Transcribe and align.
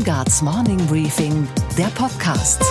Weingarts 0.00 0.40
Morning 0.40 0.78
Briefing, 0.86 1.46
der 1.76 1.88
Podcast. 1.88 2.64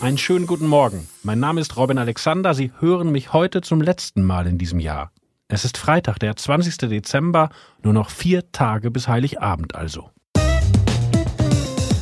Einen 0.00 0.18
schönen 0.18 0.48
guten 0.48 0.66
Morgen. 0.66 1.08
Mein 1.22 1.38
Name 1.38 1.60
ist 1.60 1.76
Robin 1.76 1.98
Alexander. 1.98 2.54
Sie 2.54 2.72
hören 2.80 3.12
mich 3.12 3.32
heute 3.32 3.60
zum 3.60 3.80
letzten 3.80 4.24
Mal 4.24 4.48
in 4.48 4.58
diesem 4.58 4.80
Jahr. 4.80 5.12
Es 5.46 5.64
ist 5.64 5.78
Freitag, 5.78 6.18
der 6.18 6.34
20. 6.34 6.76
Dezember, 6.88 7.50
nur 7.84 7.92
noch 7.92 8.10
vier 8.10 8.50
Tage 8.50 8.90
bis 8.90 9.06
Heiligabend 9.06 9.76
also. 9.76 10.10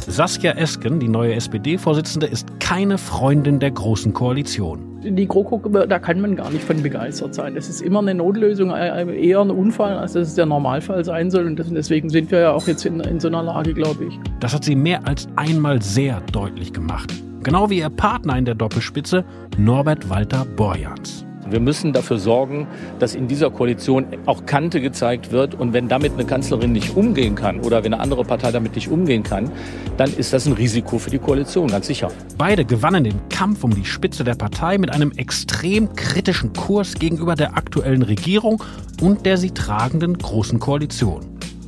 Saskia 0.06 0.52
Esken, 0.52 0.98
die 0.98 1.08
neue 1.08 1.34
SPD-Vorsitzende, 1.34 2.26
ist 2.26 2.58
keine 2.58 2.96
Freundin 2.96 3.60
der 3.60 3.72
Großen 3.72 4.14
Koalition. 4.14 4.95
Die 5.09 5.29
GroKo, 5.29 5.59
da 5.68 5.98
kann 5.98 6.20
man 6.20 6.36
gar 6.36 6.50
nicht 6.50 6.64
von 6.64 6.82
begeistert 6.82 7.34
sein. 7.34 7.55
Das 7.55 7.68
ist 7.68 7.80
immer 7.80 8.00
eine 8.00 8.14
Notlösung, 8.14 8.70
äh, 8.70 9.18
eher 9.18 9.41
ein 9.41 9.50
Unfall, 9.50 9.96
als 9.96 10.15
dass 10.15 10.29
es 10.29 10.34
der 10.34 10.46
Normalfall 10.46 11.05
sein 11.05 11.30
soll. 11.30 11.46
Und 11.46 11.59
deswegen 11.59 12.09
sind 12.09 12.30
wir 12.30 12.41
ja 12.41 12.52
auch 12.52 12.66
jetzt 12.66 12.84
in, 12.84 13.01
in 13.01 13.20
so 13.20 13.29
einer 13.29 13.42
Lage, 13.42 13.74
glaube 13.74 14.05
ich. 14.05 14.19
Das 14.41 14.55
hat 14.55 14.65
sie 14.65 14.74
mehr 14.74 15.06
als 15.06 15.29
einmal 15.37 15.80
sehr 15.80 16.20
deutlich 16.32 16.73
gemacht. 16.73 17.12
Genau 17.42 17.70
wie 17.70 17.79
ihr 17.79 17.91
Partner 17.91 18.37
in 18.37 18.45
der 18.45 18.56
Doppelspitze, 18.56 19.24
Norbert 19.56 20.10
Walter 20.10 20.45
Borjans. 20.56 21.24
Wir 21.50 21.60
müssen 21.60 21.92
dafür 21.92 22.18
sorgen, 22.18 22.66
dass 22.98 23.14
in 23.14 23.28
dieser 23.28 23.50
Koalition 23.50 24.06
auch 24.27 24.46
Kante 24.46 24.80
gezeigt 24.80 25.32
wird. 25.32 25.54
Und 25.54 25.73
wenn 25.73 25.88
damit 25.88 26.14
eine 26.14 26.24
Kanzlerin 26.24 26.73
nicht 26.73 26.96
umgehen 26.96 27.34
kann 27.34 27.60
oder 27.60 27.84
wenn 27.84 27.95
eine 27.95 28.02
andere 28.02 28.24
Partei 28.24 28.50
damit 28.50 28.74
nicht 28.74 28.88
umgehen 28.88 29.23
kann, 29.23 29.51
dann 29.96 30.12
ist 30.12 30.32
das 30.32 30.46
ein 30.46 30.52
Risiko 30.52 30.98
für 30.98 31.10
die 31.10 31.18
Koalition, 31.18 31.68
ganz 31.68 31.87
sicher. 31.87 32.10
Beide 32.37 32.64
gewannen 32.64 33.04
den 33.04 33.28
Kampf 33.28 33.64
um 33.64 33.74
die 33.74 33.84
Spitze 33.84 34.24
der 34.24 34.34
Partei 34.34 34.78
mit 34.78 34.90
einem 34.90 35.12
extrem 35.12 35.95
kritischen 35.95 36.52
Kurs 36.52 36.95
gegenüber 36.95 37.34
der 37.34 37.56
aktuellen 37.56 38.02
Regierung 38.02 38.62
und 39.01 39.26
der 39.26 39.37
sie 39.37 39.51
tragenden 39.51 40.18
Großen 40.18 40.59
Koalition. 40.59 41.20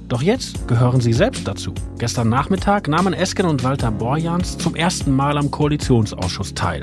Doch 0.09 0.23
jetzt 0.23 0.67
gehören 0.67 1.03
sie 1.03 1.13
selbst 1.13 1.47
dazu. 1.47 1.75
Gestern 1.99 2.31
Nachmittag 2.31 2.89
nahmen 2.89 3.13
Esken 3.13 3.45
und 3.45 3.63
Walter 3.63 3.91
Borjans 3.91 4.57
zum 4.57 4.75
ersten 4.75 5.15
Mal 5.15 5.37
am 5.37 5.51
Koalitionsausschuss 5.51 6.55
teil. 6.55 6.83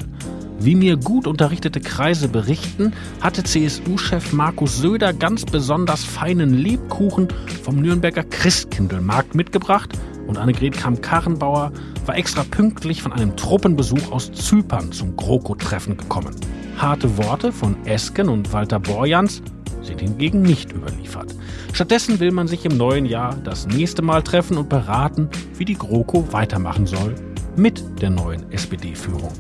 Wie 0.60 0.76
mir 0.76 0.98
gut 0.98 1.28
unterrichtete 1.28 1.82
Kreise 1.82 2.30
berichten, 2.30 2.94
hatte 3.22 3.44
CSU-Chef 3.44 4.32
Markus 4.34 4.78
Söder 4.78 5.14
ganz 5.14 5.46
besonders 5.46 6.04
feinen 6.04 6.54
Lebkuchen 6.54 7.28
vom 7.64 7.82
Nürnberger 7.82 8.24
Christkindlmarkt 8.24 9.36
mitgebracht 9.36 9.92
und 10.28 10.38
Annegret 10.38 10.78
Kamm-Karrenbauer 10.78 11.72
war 12.06 12.16
extra 12.18 12.44
pünktlich 12.44 13.02
von 13.02 13.12
einem 13.12 13.36
Truppenbesuch 13.36 14.12
aus 14.12 14.32
Zypern 14.32 14.92
zum 14.92 15.16
GroKo-Treffen 15.18 15.98
gekommen. 15.98 16.36
Harte 16.78 17.18
Worte 17.18 17.52
von 17.52 17.76
Esken 17.86 18.30
und 18.30 18.54
Walter 18.54 18.80
Borjans 18.80 19.42
sind 19.82 20.02
hingegen 20.02 20.42
nicht 20.42 20.72
überliefert. 20.72 21.36
Stattdessen 21.74 22.20
will 22.20 22.32
man 22.32 22.48
sich 22.48 22.66
im 22.66 22.78
neuen 22.78 23.06
Jahr 23.06 23.36
das 23.44 23.68
nächste 23.68 24.02
Mal 24.02 24.24
treffen 24.24 24.58
und 24.58 24.70
beraten, 24.70 25.30
wie 25.58 25.66
die 25.66 25.78
GroKo 25.78 26.32
weitermachen 26.32 26.88
soll 26.88 27.14
mit 27.56 27.84
der 28.02 28.10
neuen 28.10 28.52
SPD-Führung. 28.52 29.32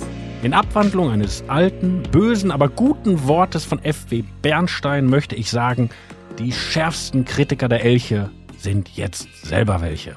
In 0.45 0.53
Abwandlung 0.53 1.09
eines 1.09 1.43
alten, 1.47 2.03
bösen, 2.11 2.51
aber 2.51 2.69
guten 2.69 3.27
Wortes 3.27 3.65
von 3.65 3.83
F.W. 3.83 4.23
Bernstein 4.43 5.07
möchte 5.07 5.35
ich 5.35 5.49
sagen, 5.49 5.89
die 6.37 6.51
schärfsten 6.51 7.25
Kritiker 7.25 7.67
der 7.67 7.83
Elche 7.83 8.29
sind 8.55 8.89
jetzt 8.89 9.27
selber 9.43 9.81
welche. 9.81 10.13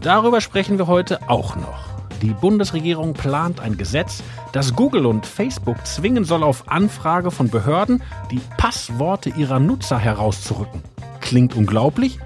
Darüber 0.00 0.40
sprechen 0.40 0.78
wir 0.78 0.86
heute 0.86 1.28
auch 1.28 1.54
noch. 1.54 1.84
Die 2.22 2.32
Bundesregierung 2.32 3.12
plant 3.12 3.60
ein 3.60 3.76
Gesetz, 3.76 4.22
das 4.52 4.74
Google 4.74 5.04
und 5.04 5.26
Facebook 5.26 5.86
zwingen 5.86 6.24
soll, 6.24 6.42
auf 6.42 6.66
Anfrage 6.70 7.30
von 7.30 7.50
Behörden 7.50 8.02
die 8.30 8.40
Passworte 8.56 9.28
ihrer 9.28 9.60
Nutzer 9.60 9.98
herauszurücken. 9.98 10.82
Klingt 11.20 11.54
unglaublich? 11.54 12.18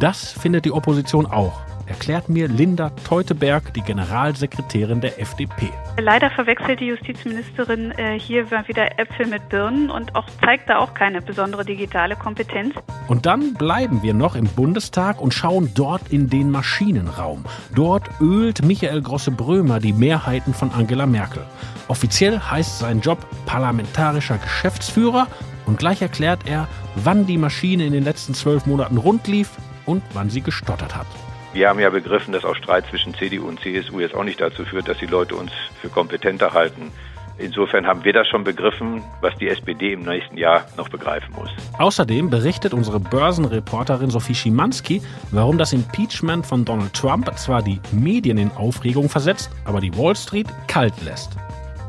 Das 0.00 0.32
findet 0.32 0.64
die 0.64 0.72
Opposition 0.72 1.26
auch 1.26 1.60
erklärt 1.86 2.28
mir 2.28 2.48
Linda 2.48 2.90
Teuteberg, 3.06 3.72
die 3.74 3.80
Generalsekretärin 3.82 5.00
der 5.00 5.20
FDP. 5.20 5.70
Leider 5.98 6.30
verwechselt 6.30 6.80
die 6.80 6.86
Justizministerin 6.86 7.92
äh, 7.92 8.18
hier 8.18 8.50
wieder 8.50 8.98
Äpfel 8.98 9.26
mit 9.26 9.48
Birnen 9.48 9.90
und 9.90 10.14
auch 10.16 10.26
zeigt 10.44 10.68
da 10.68 10.78
auch 10.78 10.94
keine 10.94 11.22
besondere 11.22 11.64
digitale 11.64 12.16
Kompetenz. 12.16 12.74
Und 13.08 13.26
dann 13.26 13.54
bleiben 13.54 14.02
wir 14.02 14.14
noch 14.14 14.34
im 14.34 14.46
Bundestag 14.46 15.20
und 15.20 15.34
schauen 15.34 15.72
dort 15.74 16.12
in 16.12 16.30
den 16.30 16.50
Maschinenraum. 16.50 17.44
Dort 17.74 18.08
ölt 18.20 18.64
Michael 18.64 19.02
Grosse-Brömer 19.02 19.80
die 19.80 19.92
Mehrheiten 19.92 20.54
von 20.54 20.72
Angela 20.72 21.06
Merkel. 21.06 21.42
Offiziell 21.88 22.40
heißt 22.40 22.78
sein 22.78 23.00
Job 23.00 23.18
parlamentarischer 23.46 24.38
Geschäftsführer 24.38 25.26
und 25.66 25.78
gleich 25.78 26.02
erklärt 26.02 26.40
er, 26.46 26.68
wann 26.96 27.26
die 27.26 27.38
Maschine 27.38 27.86
in 27.86 27.92
den 27.92 28.04
letzten 28.04 28.34
zwölf 28.34 28.66
Monaten 28.66 28.96
rund 28.96 29.26
lief 29.26 29.50
und 29.86 30.02
wann 30.12 30.30
sie 30.30 30.40
gestottert 30.40 30.96
hat. 30.96 31.06
Wir 31.54 31.68
haben 31.68 31.78
ja 31.78 31.88
begriffen, 31.88 32.32
dass 32.32 32.44
auch 32.44 32.56
Streit 32.56 32.84
zwischen 32.90 33.14
CDU 33.14 33.46
und 33.46 33.60
CSU 33.60 34.00
jetzt 34.00 34.16
auch 34.16 34.24
nicht 34.24 34.40
dazu 34.40 34.64
führt, 34.64 34.88
dass 34.88 34.98
die 34.98 35.06
Leute 35.06 35.36
uns 35.36 35.52
für 35.80 35.88
kompetenter 35.88 36.52
halten. 36.52 36.90
Insofern 37.38 37.86
haben 37.86 38.04
wir 38.04 38.12
das 38.12 38.26
schon 38.26 38.42
begriffen, 38.42 39.02
was 39.20 39.36
die 39.36 39.48
SPD 39.48 39.92
im 39.92 40.02
nächsten 40.02 40.36
Jahr 40.36 40.66
noch 40.76 40.88
begreifen 40.88 41.32
muss. 41.36 41.50
Außerdem 41.78 42.28
berichtet 42.28 42.74
unsere 42.74 42.98
Börsenreporterin 42.98 44.10
Sophie 44.10 44.34
Schimanski, 44.34 45.00
warum 45.30 45.56
das 45.56 45.72
Impeachment 45.72 46.44
von 46.44 46.64
Donald 46.64 46.92
Trump 46.92 47.32
zwar 47.38 47.62
die 47.62 47.78
Medien 47.92 48.38
in 48.38 48.50
Aufregung 48.52 49.08
versetzt, 49.08 49.48
aber 49.64 49.80
die 49.80 49.96
Wall 49.96 50.16
Street 50.16 50.48
kalt 50.66 51.00
lässt. 51.04 51.36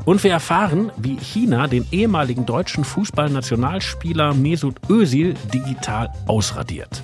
Und 0.04 0.22
wir 0.22 0.30
erfahren, 0.30 0.92
wie 0.96 1.16
China 1.16 1.66
den 1.66 1.84
ehemaligen 1.90 2.46
deutschen 2.46 2.84
Fußballnationalspieler 2.84 4.32
Mesut 4.32 4.76
Özil 4.88 5.34
digital 5.52 6.12
ausradiert. 6.28 7.02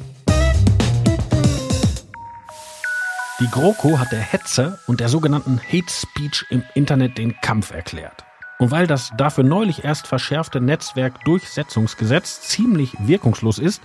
Die 3.43 3.51
GroKo 3.51 3.99
hat 3.99 4.13
der 4.13 4.21
Hetze 4.21 4.79
und 4.87 5.01
der 5.01 5.09
sogenannten 5.09 5.59
Hate 5.61 5.91
Speech 5.91 6.47
im 6.51 6.63
Internet 6.77 7.19
den 7.19 7.35
Kampf 7.41 7.73
erklärt. 7.73 8.25
Und 8.61 8.71
weil 8.71 8.87
das 8.87 9.11
dafür 9.19 9.43
neulich 9.43 9.83
erst 9.83 10.07
verschärfte 10.07 10.61
Netzwerkdurchsetzungsgesetz 10.61 12.43
ziemlich 12.43 12.93
wirkungslos 13.01 13.59
ist, 13.59 13.83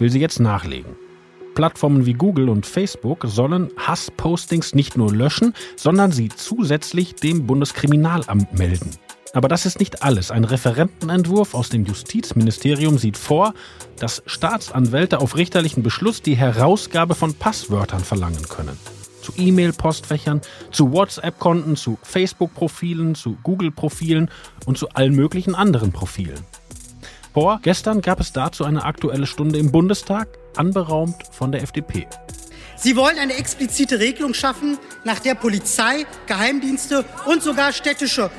will 0.00 0.10
sie 0.10 0.18
jetzt 0.18 0.40
nachlegen. 0.40 0.96
Plattformen 1.54 2.06
wie 2.06 2.14
Google 2.14 2.48
und 2.48 2.66
Facebook 2.66 3.22
sollen 3.24 3.70
Hasspostings 3.76 4.74
nicht 4.74 4.96
nur 4.96 5.14
löschen, 5.14 5.54
sondern 5.76 6.10
sie 6.10 6.28
zusätzlich 6.30 7.14
dem 7.14 7.46
Bundeskriminalamt 7.46 8.52
melden. 8.58 8.90
Aber 9.32 9.48
das 9.48 9.66
ist 9.66 9.78
nicht 9.78 10.02
alles. 10.02 10.30
Ein 10.30 10.44
Referentenentwurf 10.44 11.54
aus 11.54 11.68
dem 11.68 11.84
Justizministerium 11.84 12.98
sieht 12.98 13.16
vor, 13.16 13.54
dass 13.98 14.22
Staatsanwälte 14.26 15.20
auf 15.20 15.36
richterlichen 15.36 15.82
Beschluss 15.82 16.22
die 16.22 16.36
Herausgabe 16.36 17.14
von 17.14 17.34
Passwörtern 17.34 18.04
verlangen 18.04 18.48
können. 18.48 18.78
Zu 19.22 19.32
E-Mail-Postfächern, 19.36 20.40
zu 20.70 20.92
WhatsApp-Konten, 20.92 21.76
zu 21.76 21.98
Facebook-Profilen, 22.02 23.14
zu 23.14 23.36
Google-Profilen 23.42 24.30
und 24.64 24.78
zu 24.78 24.88
allen 24.90 25.14
möglichen 25.14 25.54
anderen 25.54 25.92
Profilen. 25.92 26.40
Vor 27.34 27.60
gestern 27.62 28.00
gab 28.00 28.20
es 28.20 28.32
dazu 28.32 28.64
eine 28.64 28.84
aktuelle 28.84 29.26
Stunde 29.26 29.58
im 29.58 29.70
Bundestag, 29.70 30.28
anberaumt 30.56 31.16
von 31.30 31.52
der 31.52 31.62
FDP. 31.62 32.06
Sie 32.76 32.94
wollen 32.94 33.18
eine 33.18 33.34
explizite 33.34 33.98
Regelung 33.98 34.34
schaffen, 34.34 34.78
nach 35.04 35.18
der 35.18 35.34
Polizei, 35.34 36.06
Geheimdienste 36.26 37.04
und 37.26 37.42
sogar 37.42 37.72
städtische 37.72 38.30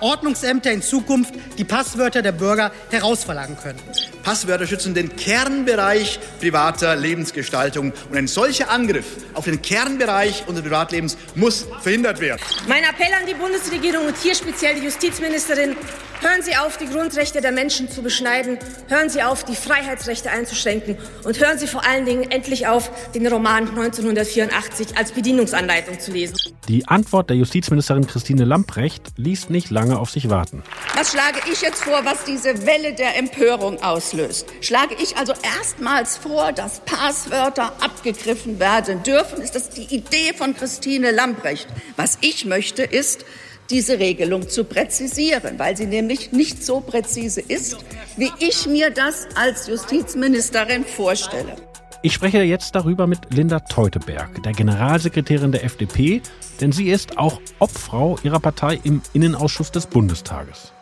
Ordnungsämter 0.00 0.72
in 0.72 0.82
Zukunft 0.82 1.34
die 1.58 1.64
Passwörter 1.64 2.22
der 2.22 2.32
Bürger 2.32 2.72
herausverlangen 2.90 3.56
können. 3.56 3.80
Passwörter 4.22 4.66
schützen 4.66 4.92
den 4.92 5.16
Kernbereich 5.16 6.18
privater 6.38 6.96
Lebensgestaltung. 6.96 7.92
Und 8.10 8.16
ein 8.16 8.28
solcher 8.28 8.70
Angriff 8.70 9.06
auf 9.32 9.46
den 9.46 9.62
Kernbereich 9.62 10.44
unseres 10.46 10.68
Privatlebens 10.68 11.16
muss 11.34 11.66
verhindert 11.80 12.20
werden. 12.20 12.42
Mein 12.68 12.82
Appell 12.84 13.12
an 13.18 13.26
die 13.26 13.32
Bundesregierung 13.32 14.06
und 14.06 14.16
hier 14.18 14.34
speziell 14.34 14.74
die 14.74 14.84
Justizministerin, 14.84 15.76
hören 16.20 16.42
Sie 16.42 16.56
auf, 16.56 16.76
die 16.76 16.86
Grundrechte 16.86 17.40
der 17.40 17.52
Menschen 17.52 17.90
zu 17.90 18.02
beschneiden, 18.02 18.58
hören 18.88 19.08
Sie 19.08 19.22
auf, 19.22 19.44
die 19.44 19.54
Freiheitsrechte 19.54 20.30
einzuschränken 20.30 20.98
und 21.24 21.40
hören 21.40 21.58
Sie 21.58 21.66
vor 21.66 21.86
allen 21.86 22.04
Dingen 22.04 22.30
endlich 22.30 22.66
auf, 22.66 22.90
den 23.14 23.26
Roman 23.26 23.68
1984 23.68 24.98
als 24.98 25.12
Bedienungsanleitung 25.12 26.00
zu 26.00 26.12
lesen. 26.12 26.36
Die 26.68 26.86
Antwort 26.86 27.30
der 27.30 27.36
Justizministerin 27.38 28.06
Christine 28.06 28.44
Lamprecht 28.44 29.02
ließ 29.16 29.48
nicht 29.48 29.70
lange 29.70 29.87
auf 29.96 30.10
sich 30.10 30.28
warten. 30.28 30.62
Was 30.94 31.12
schlage 31.12 31.40
ich 31.50 31.62
jetzt 31.62 31.82
vor, 31.82 32.04
was 32.04 32.24
diese 32.24 32.66
Welle 32.66 32.92
der 32.92 33.16
Empörung 33.16 33.82
auslöst? 33.82 34.46
Schlage 34.60 34.94
ich 35.00 35.16
also 35.16 35.32
erstmals 35.42 36.16
vor, 36.16 36.52
dass 36.52 36.80
Passwörter 36.80 37.72
abgegriffen 37.82 38.58
werden 38.60 39.02
dürfen? 39.02 39.40
Ist 39.40 39.54
das 39.54 39.70
die 39.70 39.94
Idee 39.94 40.34
von 40.36 40.54
Christine 40.54 41.10
Lamprecht? 41.10 41.68
Was 41.96 42.18
ich 42.20 42.44
möchte, 42.44 42.82
ist, 42.82 43.24
diese 43.70 43.98
Regelung 43.98 44.48
zu 44.48 44.64
präzisieren, 44.64 45.58
weil 45.58 45.76
sie 45.76 45.86
nämlich 45.86 46.32
nicht 46.32 46.64
so 46.64 46.80
präzise 46.80 47.40
ist, 47.40 47.76
wie 48.16 48.32
ich 48.38 48.66
mir 48.66 48.90
das 48.90 49.28
als 49.34 49.66
Justizministerin 49.66 50.84
vorstelle. 50.84 51.67
Ich 52.00 52.14
spreche 52.14 52.44
jetzt 52.44 52.76
darüber 52.76 53.08
mit 53.08 53.34
Linda 53.34 53.58
Teuteberg, 53.58 54.40
der 54.44 54.52
Generalsekretärin 54.52 55.50
der 55.50 55.64
FDP, 55.64 56.22
denn 56.60 56.70
sie 56.70 56.90
ist 56.90 57.18
auch 57.18 57.40
Obfrau 57.58 58.16
ihrer 58.22 58.38
Partei 58.38 58.78
im 58.84 59.02
Innenausschuss 59.14 59.72
des 59.72 59.88
Bundestages. 59.88 60.72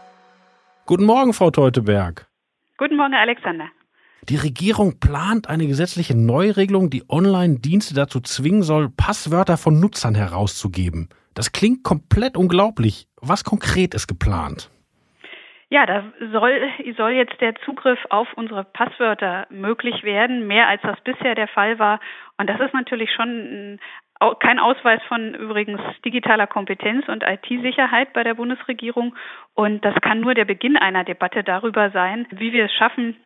Guten 0.85 1.05
Morgen, 1.05 1.33
Frau 1.33 1.51
Teuteberg. 1.51 2.29
Guten 2.77 2.97
Morgen, 2.99 3.15
Herr 3.15 3.23
Alexander. 3.23 3.65
Die 4.29 4.37
Regierung 4.37 5.01
plant 5.01 5.49
eine 5.49 5.67
gesetzliche 5.67 6.15
Neuregelung, 6.15 6.91
die 6.91 7.05
Online-Dienste 7.09 7.95
dazu 7.95 8.21
zwingen 8.21 8.63
soll, 8.63 8.91
Passwörter 8.91 9.57
von 9.57 9.81
Nutzern 9.81 10.15
herauszugeben. 10.15 11.09
Das 11.33 11.53
klingt 11.53 11.83
komplett 11.83 12.37
unglaublich. 12.37 13.09
Was 13.23 13.43
konkret 13.43 13.95
ist 13.95 14.07
geplant? 14.07 14.71
Ja, 15.69 15.85
da 15.85 16.05
soll, 16.33 16.71
soll 16.97 17.11
jetzt 17.13 17.41
der 17.41 17.57
Zugriff 17.57 17.99
auf 18.11 18.33
unsere 18.35 18.63
Passwörter 18.63 19.47
möglich 19.51 20.05
werden, 20.05 20.47
mehr 20.47 20.69
als 20.69 20.81
das 20.83 21.01
bisher 21.01 21.35
der 21.35 21.49
Fall 21.49 21.81
war. 21.81 21.99
Und 22.39 22.49
das 22.49 22.61
ist 22.61 22.73
natürlich 22.73 23.13
schon 23.13 23.81
kein 24.39 24.61
Ausweis 24.61 25.03
von 25.09 25.35
übrigens 25.35 25.81
digitaler 26.05 26.47
Kompetenz 26.47 27.09
und 27.09 27.25
IT-Sicherheit 27.25 28.13
bei 28.13 28.23
der 28.23 28.35
Bundesregierung. 28.35 29.17
Und 29.55 29.85
das 29.85 29.95
kann 30.03 30.21
nur 30.21 30.35
der 30.35 30.45
Beginn 30.45 30.77
einer 30.77 31.03
Debatte 31.03 31.43
darüber 31.43 31.91
sein, 31.91 32.27
wie 32.31 32.53
wir 32.53 32.67
es 32.67 32.73
schaffen, 32.73 33.17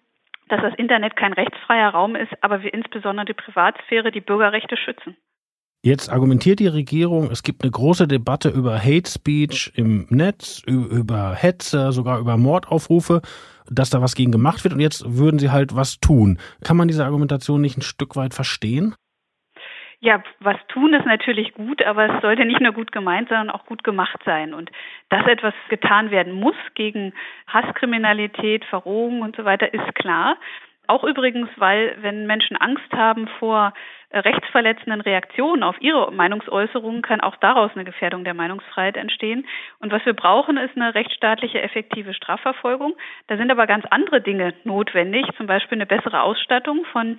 dass 0.49 0.63
das 0.63 0.75
Internet 0.75 1.17
kein 1.17 1.35
rechtsfreier 1.35 1.91
Raum 1.91 2.17
ist, 2.17 2.33
aber 2.41 2.63
wir 2.63 2.73
insbesondere 2.73 3.27
die 3.27 3.35
Privatsphäre, 3.35 4.11
die 4.11 4.21
Bürgerrechte 4.21 4.77
schützen. 4.77 5.17
Jetzt 5.83 6.13
argumentiert 6.13 6.61
die 6.61 6.67
Regierung, 6.67 7.31
es 7.31 7.43
gibt 7.43 7.63
eine 7.63 7.71
große 7.71 8.07
Debatte 8.07 8.51
über 8.51 8.79
Hate 8.79 9.09
Speech 9.09 9.73
im 9.77 10.07
Netz, 10.11 10.63
über 10.67 11.33
Hetze, 11.33 11.93
sogar 11.93 12.19
über 12.19 12.37
Mordaufrufe, 12.37 13.23
dass 13.71 13.89
da 13.89 14.03
was 14.03 14.15
gegen 14.15 14.31
gemacht 14.31 14.63
wird 14.63 14.75
und 14.75 14.81
jetzt 14.81 15.03
würden 15.07 15.39
sie 15.39 15.51
halt 15.51 15.75
was 15.75 15.99
tun. 15.99 16.39
Kann 16.63 16.77
man 16.77 16.89
diese 16.89 17.07
Argumentation 17.07 17.63
nicht 17.63 17.79
ein 17.79 17.83
Stück 17.83 18.15
weit 18.15 18.35
verstehen? 18.35 18.95
Ja, 20.01 20.23
was 20.41 20.57
tun 20.69 20.93
ist 20.93 21.07
natürlich 21.07 21.55
gut, 21.55 21.83
aber 21.83 22.15
es 22.15 22.21
sollte 22.21 22.45
nicht 22.45 22.61
nur 22.61 22.73
gut 22.73 22.93
gemeint, 22.93 23.31
sondern 23.31 23.49
auch 23.49 23.65
gut 23.65 23.83
gemacht 23.83 24.19
sein. 24.27 24.53
Und 24.53 24.71
dass 25.09 25.27
etwas 25.27 25.55
getan 25.71 26.11
werden 26.11 26.35
muss 26.35 26.57
gegen 26.75 27.15
Hasskriminalität, 27.47 28.67
Verrohung 28.67 29.23
und 29.23 29.35
so 29.35 29.47
weiter, 29.47 29.73
ist 29.73 29.95
klar. 29.95 30.37
Auch 30.91 31.05
übrigens, 31.05 31.49
weil 31.55 31.97
wenn 32.01 32.27
Menschen 32.27 32.57
Angst 32.57 32.93
haben 32.93 33.29
vor 33.39 33.73
äh, 34.09 34.19
rechtsverletzenden 34.19 35.01
Reaktionen 35.01 35.63
auf 35.63 35.81
ihre 35.81 36.11
Meinungsäußerungen, 36.11 37.01
kann 37.01 37.21
auch 37.21 37.37
daraus 37.37 37.71
eine 37.77 37.85
Gefährdung 37.85 38.25
der 38.25 38.35
Meinungsfreiheit 38.35 38.97
entstehen. 38.97 39.47
Und 39.79 39.93
was 39.93 40.05
wir 40.05 40.15
brauchen, 40.15 40.57
ist 40.57 40.75
eine 40.75 40.93
rechtsstaatliche 40.93 41.63
effektive 41.63 42.13
Strafverfolgung. 42.13 42.95
Da 43.29 43.37
sind 43.37 43.53
aber 43.53 43.69
ganz 43.69 43.85
andere 43.91 44.21
Dinge 44.21 44.53
notwendig, 44.65 45.27
zum 45.37 45.47
Beispiel 45.47 45.79
eine 45.79 45.87
bessere 45.87 46.23
Ausstattung 46.23 46.85
von 46.91 47.19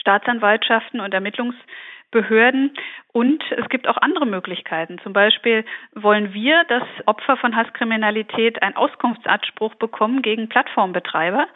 Staatsanwaltschaften 0.00 1.00
und 1.00 1.12
Ermittlungsbehörden. 1.12 2.74
Und 3.12 3.42
es 3.50 3.68
gibt 3.70 3.88
auch 3.88 3.96
andere 3.96 4.26
Möglichkeiten. 4.26 5.00
Zum 5.02 5.12
Beispiel 5.12 5.64
wollen 5.96 6.32
wir, 6.32 6.62
dass 6.68 6.84
Opfer 7.06 7.36
von 7.38 7.56
Hasskriminalität 7.56 8.62
einen 8.62 8.76
Auskunftsanspruch 8.76 9.74
bekommen 9.74 10.22
gegen 10.22 10.48
Plattformbetreiber 10.48 11.48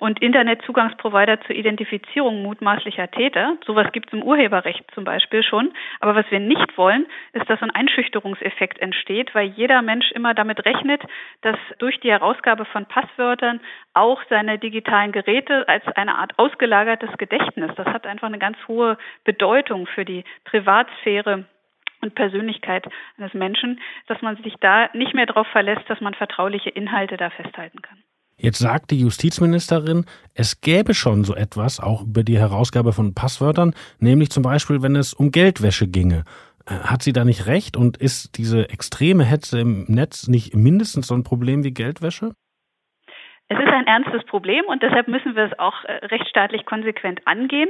und 0.00 0.20
Internetzugangsprovider 0.20 1.40
zur 1.42 1.54
Identifizierung 1.54 2.42
mutmaßlicher 2.42 3.10
Täter. 3.10 3.56
Sowas 3.66 3.92
gibt 3.92 4.08
es 4.08 4.14
im 4.14 4.22
Urheberrecht 4.22 4.84
zum 4.94 5.04
Beispiel 5.04 5.42
schon. 5.42 5.72
Aber 6.00 6.16
was 6.16 6.28
wir 6.30 6.40
nicht 6.40 6.76
wollen, 6.76 7.06
ist, 7.34 7.48
dass 7.48 7.62
ein 7.62 7.70
Einschüchterungseffekt 7.70 8.80
entsteht, 8.80 9.34
weil 9.34 9.48
jeder 9.48 9.82
Mensch 9.82 10.10
immer 10.12 10.34
damit 10.34 10.64
rechnet, 10.64 11.02
dass 11.42 11.58
durch 11.78 12.00
die 12.00 12.10
Herausgabe 12.10 12.64
von 12.64 12.86
Passwörtern 12.86 13.60
auch 13.92 14.22
seine 14.30 14.58
digitalen 14.58 15.12
Geräte 15.12 15.68
als 15.68 15.86
eine 15.94 16.16
Art 16.16 16.32
ausgelagertes 16.38 17.16
Gedächtnis, 17.18 17.70
das 17.76 17.86
hat 17.86 18.06
einfach 18.06 18.28
eine 18.28 18.38
ganz 18.38 18.56
hohe 18.66 18.96
Bedeutung 19.24 19.86
für 19.86 20.06
die 20.06 20.24
Privatsphäre 20.44 21.44
und 22.00 22.14
Persönlichkeit 22.14 22.88
eines 23.18 23.34
Menschen, 23.34 23.80
dass 24.06 24.22
man 24.22 24.36
sich 24.42 24.54
da 24.60 24.88
nicht 24.94 25.14
mehr 25.14 25.26
darauf 25.26 25.46
verlässt, 25.48 25.88
dass 25.88 26.00
man 26.00 26.14
vertrauliche 26.14 26.70
Inhalte 26.70 27.18
da 27.18 27.28
festhalten 27.28 27.82
kann. 27.82 27.99
Jetzt 28.42 28.58
sagt 28.58 28.90
die 28.90 29.00
Justizministerin, 29.00 30.06
es 30.34 30.62
gäbe 30.62 30.94
schon 30.94 31.24
so 31.24 31.34
etwas, 31.34 31.78
auch 31.78 32.04
über 32.04 32.22
die 32.22 32.38
Herausgabe 32.38 32.94
von 32.94 33.14
Passwörtern, 33.14 33.74
nämlich 33.98 34.30
zum 34.30 34.42
Beispiel, 34.42 34.80
wenn 34.80 34.96
es 34.96 35.12
um 35.12 35.30
Geldwäsche 35.30 35.86
ginge. 35.86 36.24
Äh, 36.66 36.74
hat 36.88 37.02
sie 37.02 37.12
da 37.12 37.26
nicht 37.26 37.46
recht 37.46 37.76
und 37.76 37.98
ist 37.98 38.38
diese 38.38 38.70
extreme 38.70 39.24
Hetze 39.24 39.60
im 39.60 39.84
Netz 39.88 40.26
nicht 40.26 40.54
mindestens 40.54 41.08
so 41.08 41.14
ein 41.14 41.22
Problem 41.22 41.64
wie 41.64 41.72
Geldwäsche? 41.72 42.32
Es 43.48 43.58
ist 43.58 43.68
ein 43.68 43.86
ernstes 43.86 44.24
Problem 44.24 44.64
und 44.66 44.82
deshalb 44.82 45.08
müssen 45.08 45.36
wir 45.36 45.44
es 45.44 45.58
auch 45.58 45.84
äh, 45.84 46.06
rechtsstaatlich 46.06 46.64
konsequent 46.64 47.20
angehen. 47.26 47.68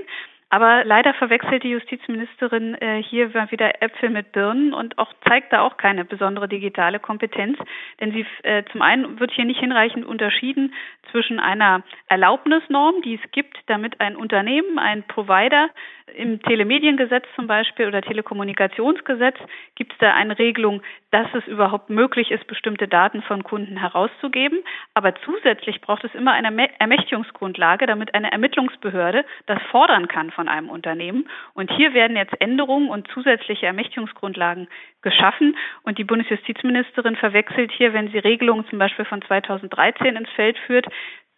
Aber 0.52 0.85
leider 0.85 1.14
verwechselt 1.14 1.62
die 1.62 1.70
Justizministerin 1.70 2.75
äh, 2.75 3.00
hier 3.02 3.32
wieder 3.35 3.82
Äpfel 3.82 4.11
mit 4.11 4.32
Birnen 4.32 4.75
und 4.75 4.99
auch 4.99 5.12
zeigt 5.26 5.52
da 5.52 5.62
auch 5.62 5.76
keine 5.76 6.05
besondere 6.05 6.49
digitale 6.49 6.99
Kompetenz. 6.99 7.56
Denn 8.00 8.11
sie 8.11 8.26
äh, 8.43 8.64
zum 8.73 8.82
einen 8.82 9.20
wird 9.20 9.31
hier 9.31 9.44
nicht 9.44 9.61
hinreichend 9.61 10.05
unterschieden 10.05 10.75
zwischen 11.12 11.38
einer 11.38 11.85
Erlaubnisnorm, 12.08 13.00
die 13.02 13.14
es 13.14 13.31
gibt, 13.31 13.58
damit 13.67 14.00
ein 14.00 14.17
Unternehmen, 14.17 14.81
ein 14.81 15.05
Provider 15.05 15.70
im 16.17 16.43
Telemediengesetz 16.43 17.25
zum 17.37 17.47
Beispiel 17.47 17.87
oder 17.87 18.02
Telekommunikationsgesetz 18.02 19.37
gibt 19.76 19.93
es 19.93 19.99
da 19.99 20.14
eine 20.14 20.37
Regelung, 20.37 20.82
dass 21.10 21.26
es 21.34 21.46
überhaupt 21.46 21.90
möglich 21.90 22.30
ist, 22.30 22.46
bestimmte 22.46 22.86
Daten 22.88 23.22
von 23.22 23.42
Kunden 23.42 23.76
herauszugeben. 23.76 24.60
Aber 24.94 25.14
zusätzlich 25.24 25.80
braucht 25.80 26.04
es 26.04 26.14
immer 26.14 26.32
eine 26.32 26.68
Ermächtigungsgrundlage, 26.78 27.86
damit 27.86 28.14
eine 28.14 28.30
Ermittlungsbehörde 28.32 29.24
das 29.46 29.60
fordern 29.70 30.08
kann 30.08 30.30
von 30.30 30.48
einem 30.48 30.70
Unternehmen. 30.70 31.28
Und 31.54 31.70
hier 31.72 31.94
werden 31.94 32.16
jetzt 32.16 32.40
Änderungen 32.40 32.88
und 32.88 33.08
zusätzliche 33.08 33.66
Ermächtigungsgrundlagen 33.66 34.68
geschaffen. 35.02 35.56
Und 35.82 35.98
die 35.98 36.04
Bundesjustizministerin 36.04 37.16
verwechselt 37.16 37.72
hier, 37.72 37.92
wenn 37.92 38.10
sie 38.10 38.18
Regelungen 38.18 38.66
zum 38.68 38.78
Beispiel 38.78 39.04
von 39.04 39.22
2013 39.22 40.16
ins 40.16 40.30
Feld 40.30 40.58
führt, 40.66 40.86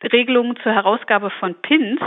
Regelungen 0.02 0.56
zur 0.62 0.72
Herausgabe 0.72 1.30
von 1.40 1.54
Pins 1.62 2.00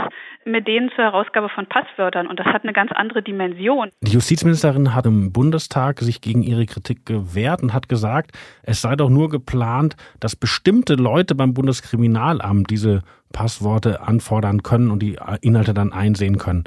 mit 0.46 0.68
denen 0.68 0.90
zur 0.94 1.04
Herausgabe 1.04 1.48
von 1.48 1.66
Passwörtern. 1.66 2.28
Und 2.28 2.38
das 2.38 2.46
hat 2.46 2.62
eine 2.62 2.72
ganz 2.72 2.92
andere 2.92 3.22
Dimension. 3.22 3.90
Die 4.00 4.12
Justizministerin 4.12 4.94
hat 4.94 5.04
im 5.04 5.32
Bundestag 5.32 6.00
sich 6.00 6.20
gegen 6.20 6.42
ihre 6.42 6.66
Kritik 6.66 7.04
gewehrt 7.04 7.62
und 7.62 7.74
hat 7.74 7.88
gesagt, 7.88 8.30
es 8.62 8.80
sei 8.80 8.94
doch 8.94 9.10
nur 9.10 9.28
geplant, 9.28 9.96
dass 10.20 10.36
bestimmte 10.36 10.94
Leute 10.94 11.34
beim 11.34 11.52
Bundeskriminalamt 11.52 12.70
diese 12.70 13.02
Passworte 13.32 14.00
anfordern 14.02 14.62
können 14.62 14.90
und 14.90 15.00
die 15.00 15.18
Inhalte 15.42 15.74
dann 15.74 15.92
einsehen 15.92 16.38
können. 16.38 16.64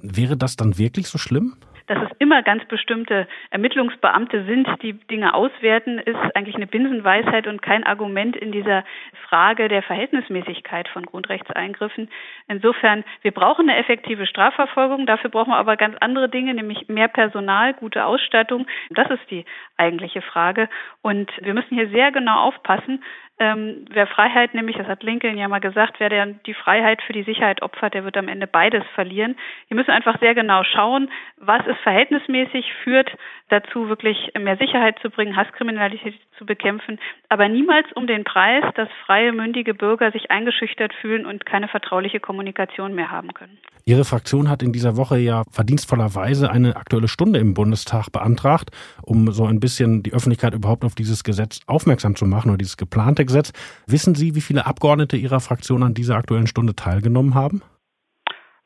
Wäre 0.00 0.36
das 0.36 0.56
dann 0.56 0.78
wirklich 0.78 1.08
so 1.08 1.18
schlimm? 1.18 1.54
Dass 1.86 1.98
es 2.02 2.16
immer 2.18 2.42
ganz 2.42 2.64
bestimmte 2.66 3.26
Ermittlungsbeamte 3.50 4.44
sind, 4.44 4.68
die 4.82 4.94
Dinge 4.94 5.34
auswerten, 5.34 5.98
ist 5.98 6.18
eigentlich 6.34 6.56
eine 6.56 6.66
Binsenweisheit 6.66 7.46
und 7.46 7.62
kein 7.62 7.84
Argument 7.84 8.36
in 8.36 8.52
dieser 8.52 8.84
Frage 9.28 9.68
der 9.68 9.82
Verhältnismäßigkeit 9.82 10.88
von 10.88 11.06
Grundrechtseingriffen. 11.06 12.08
Insofern, 12.48 13.04
wir 13.22 13.32
brauchen 13.32 13.68
eine 13.68 13.78
effektive 13.78 14.26
Strafverfolgung, 14.26 15.06
dafür 15.06 15.30
brauchen 15.30 15.50
wir 15.50 15.58
aber 15.58 15.76
ganz 15.76 15.96
andere 16.00 16.28
Dinge, 16.28 16.54
nämlich 16.54 16.88
mehr 16.88 17.08
Personal, 17.08 17.74
gute 17.74 18.04
Ausstattung. 18.04 18.66
Das 18.90 19.10
ist 19.10 19.30
die 19.30 19.44
eigentliche 19.76 20.22
Frage. 20.22 20.68
Und 21.02 21.30
wir 21.40 21.54
müssen 21.54 21.74
hier 21.74 21.88
sehr 21.90 22.12
genau 22.12 22.40
aufpassen, 22.40 23.02
ähm, 23.38 23.84
wer 23.90 24.06
Freiheit 24.06 24.54
nämlich, 24.54 24.76
das 24.76 24.86
hat 24.86 25.02
Lincoln 25.02 25.36
ja 25.36 25.46
mal 25.48 25.60
gesagt, 25.60 25.96
wer 25.98 26.08
der 26.08 26.26
die 26.26 26.54
Freiheit 26.54 27.02
für 27.02 27.12
die 27.12 27.22
Sicherheit 27.22 27.60
opfert, 27.60 27.92
der 27.92 28.04
wird 28.04 28.16
am 28.16 28.28
Ende 28.28 28.46
beides 28.46 28.82
verlieren. 28.94 29.36
Wir 29.68 29.76
müssen 29.76 29.90
einfach 29.90 30.18
sehr 30.20 30.34
genau 30.34 30.62
schauen, 30.64 31.10
was 31.36 31.66
ist 31.66 31.78
verhältnismäßig, 31.80 32.64
führt 32.82 33.10
dazu, 33.48 33.88
wirklich 33.88 34.32
mehr 34.38 34.56
Sicherheit 34.56 34.98
zu 35.00 35.10
bringen, 35.10 35.36
Hasskriminalität 35.36 36.14
zu 36.38 36.46
bekämpfen, 36.46 36.98
aber 37.28 37.48
niemals 37.48 37.86
um 37.94 38.06
den 38.06 38.24
Preis, 38.24 38.64
dass 38.74 38.88
freie, 39.04 39.32
mündige 39.32 39.74
Bürger 39.74 40.10
sich 40.12 40.30
eingeschüchtert 40.30 40.92
fühlen 40.94 41.26
und 41.26 41.46
keine 41.46 41.68
vertrauliche 41.68 42.20
Kommunikation 42.20 42.94
mehr 42.94 43.10
haben 43.10 43.34
können. 43.34 43.58
Ihre 43.84 44.04
Fraktion 44.04 44.50
hat 44.50 44.64
in 44.64 44.72
dieser 44.72 44.96
Woche 44.96 45.16
ja 45.18 45.44
verdienstvollerweise 45.52 46.50
eine 46.50 46.74
aktuelle 46.74 47.06
Stunde 47.06 47.38
im 47.38 47.54
Bundestag 47.54 48.10
beantragt, 48.10 48.70
um 49.02 49.30
so 49.30 49.44
ein 49.44 49.60
bisschen 49.60 50.02
die 50.02 50.12
Öffentlichkeit 50.12 50.54
überhaupt 50.54 50.84
auf 50.84 50.96
dieses 50.96 51.22
Gesetz 51.22 51.60
aufmerksam 51.68 52.16
zu 52.16 52.26
machen 52.26 52.50
oder 52.50 52.58
dieses 52.58 52.76
geplante 52.76 53.25
Gesetz. 53.26 53.52
Wissen 53.86 54.14
Sie, 54.14 54.34
wie 54.34 54.40
viele 54.40 54.66
Abgeordnete 54.66 55.16
Ihrer 55.16 55.40
Fraktion 55.40 55.82
an 55.82 55.94
dieser 55.94 56.16
aktuellen 56.16 56.46
Stunde 56.46 56.74
teilgenommen 56.74 57.34
haben? 57.34 57.62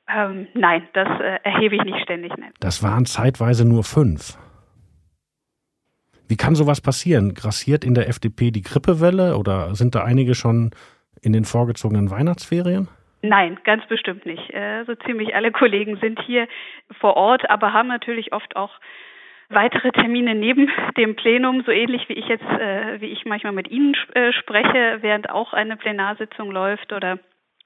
Ähm, 0.08 0.48
nein, 0.54 0.88
das 0.92 1.08
äh, 1.20 1.38
erhebe 1.44 1.76
ich 1.76 1.84
nicht 1.84 2.00
ständig. 2.02 2.32
Nein. 2.36 2.52
Das 2.60 2.82
waren 2.82 3.06
zeitweise 3.06 3.66
nur 3.66 3.84
fünf. 3.84 4.36
Wie 6.28 6.36
kann 6.36 6.54
sowas 6.54 6.80
passieren? 6.80 7.34
Grassiert 7.34 7.84
in 7.84 7.94
der 7.94 8.08
FDP 8.08 8.50
die 8.50 8.62
Grippewelle 8.62 9.36
oder 9.36 9.74
sind 9.74 9.94
da 9.94 10.04
einige 10.04 10.34
schon 10.34 10.70
in 11.22 11.32
den 11.32 11.44
vorgezogenen 11.44 12.10
Weihnachtsferien? 12.10 12.88
Nein, 13.22 13.58
ganz 13.64 13.86
bestimmt 13.86 14.24
nicht. 14.26 14.50
Äh, 14.50 14.84
so 14.84 14.94
ziemlich 14.94 15.34
alle 15.34 15.52
Kollegen 15.60 15.96
sind 15.96 16.20
hier 16.22 16.48
vor 17.00 17.16
Ort, 17.16 17.48
aber 17.50 17.72
haben 17.72 17.88
natürlich 17.88 18.32
oft 18.32 18.56
auch 18.56 18.70
weitere 19.50 19.90
Termine 19.90 20.34
neben 20.34 20.70
dem 20.96 21.16
Plenum, 21.16 21.62
so 21.66 21.72
ähnlich 21.72 22.08
wie 22.08 22.14
ich 22.14 22.26
jetzt, 22.26 22.44
äh, 22.44 23.00
wie 23.00 23.06
ich 23.06 23.24
manchmal 23.26 23.52
mit 23.52 23.70
Ihnen 23.70 23.94
äh, 24.14 24.32
spreche, 24.32 24.98
während 25.00 25.28
auch 25.28 25.52
eine 25.52 25.76
Plenarsitzung 25.76 26.50
läuft 26.50 26.92
oder 26.92 27.18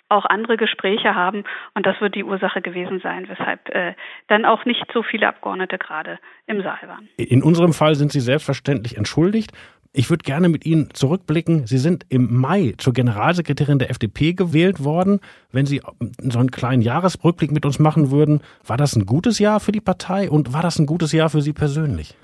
auch 0.08 0.24
andere 0.24 0.56
Gespräche 0.56 1.14
haben. 1.14 1.44
Und 1.74 1.86
das 1.86 2.00
wird 2.00 2.14
die 2.14 2.24
Ursache 2.24 2.62
gewesen 2.62 3.00
sein, 3.02 3.28
weshalb 3.28 3.68
äh, 3.74 3.94
dann 4.28 4.44
auch 4.44 4.64
nicht 4.64 4.84
so 4.92 5.02
viele 5.02 5.28
Abgeordnete 5.28 5.78
gerade 5.78 6.18
im 6.46 6.62
Saal 6.62 6.88
waren. 6.88 7.08
In 7.16 7.42
unserem 7.42 7.72
Fall 7.72 7.94
sind 7.94 8.12
Sie 8.12 8.20
selbstverständlich 8.20 8.96
entschuldigt. 8.96 9.52
Ich 9.96 10.10
würde 10.10 10.24
gerne 10.24 10.48
mit 10.48 10.66
Ihnen 10.66 10.92
zurückblicken. 10.92 11.68
Sie 11.68 11.78
sind 11.78 12.04
im 12.08 12.40
Mai 12.40 12.74
zur 12.78 12.92
Generalsekretärin 12.92 13.78
der 13.78 13.90
FDP 13.90 14.32
gewählt 14.32 14.82
worden. 14.82 15.20
Wenn 15.52 15.66
Sie 15.66 15.82
so 16.18 16.40
einen 16.40 16.50
kleinen 16.50 16.82
Jahresrückblick 16.82 17.52
mit 17.52 17.64
uns 17.64 17.78
machen 17.78 18.10
würden, 18.10 18.40
war 18.66 18.76
das 18.76 18.96
ein 18.96 19.06
gutes 19.06 19.38
Jahr 19.38 19.60
für 19.60 19.70
die 19.70 19.80
Partei 19.80 20.28
und 20.28 20.52
war 20.52 20.62
das 20.62 20.80
ein 20.80 20.86
gutes 20.86 21.12
Jahr 21.12 21.30
für 21.30 21.42
Sie 21.42 21.52
persönlich? 21.52 22.16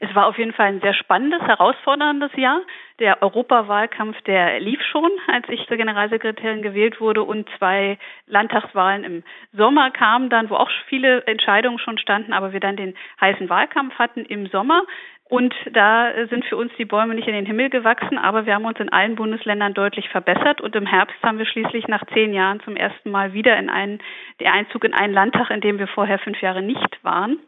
Es 0.00 0.14
war 0.14 0.26
auf 0.26 0.38
jeden 0.38 0.52
Fall 0.52 0.66
ein 0.66 0.80
sehr 0.80 0.94
spannendes, 0.94 1.40
herausforderndes 1.40 2.30
Jahr. 2.36 2.60
Der 3.00 3.22
Europawahlkampf, 3.22 4.20
der 4.22 4.60
lief 4.60 4.80
schon, 4.82 5.10
als 5.28 5.48
ich 5.48 5.66
zur 5.66 5.76
Generalsekretärin 5.76 6.62
gewählt 6.62 7.00
wurde 7.00 7.22
und 7.22 7.48
zwei 7.58 7.98
Landtagswahlen 8.26 9.04
im 9.04 9.22
Sommer 9.52 9.90
kamen 9.90 10.30
dann, 10.30 10.50
wo 10.50 10.54
auch 10.54 10.70
viele 10.88 11.26
Entscheidungen 11.26 11.78
schon 11.78 11.98
standen, 11.98 12.32
aber 12.32 12.52
wir 12.52 12.60
dann 12.60 12.76
den 12.76 12.94
heißen 13.20 13.48
Wahlkampf 13.48 13.94
hatten 13.98 14.24
im 14.24 14.46
Sommer. 14.48 14.82
Und 15.28 15.54
da 15.72 16.10
sind 16.30 16.44
für 16.46 16.56
uns 16.56 16.72
die 16.78 16.86
Bäume 16.86 17.14
nicht 17.14 17.28
in 17.28 17.34
den 17.34 17.44
Himmel 17.44 17.68
gewachsen, 17.68 18.16
aber 18.16 18.46
wir 18.46 18.54
haben 18.54 18.64
uns 18.64 18.80
in 18.80 18.88
allen 18.88 19.14
Bundesländern 19.14 19.74
deutlich 19.74 20.08
verbessert. 20.08 20.62
Und 20.62 20.74
im 20.74 20.86
Herbst 20.86 21.16
haben 21.22 21.38
wir 21.38 21.44
schließlich 21.44 21.86
nach 21.86 22.02
zehn 22.14 22.32
Jahren 22.32 22.60
zum 22.60 22.76
ersten 22.76 23.10
Mal 23.10 23.34
wieder 23.34 23.58
in 23.58 23.68
einen, 23.68 23.98
den 24.40 24.46
Einzug 24.46 24.84
in 24.84 24.94
einen 24.94 25.12
Landtag, 25.12 25.50
in 25.50 25.60
dem 25.60 25.78
wir 25.78 25.86
vorher 25.86 26.18
fünf 26.18 26.40
Jahre 26.40 26.62
nicht 26.62 27.04
waren, 27.04 27.38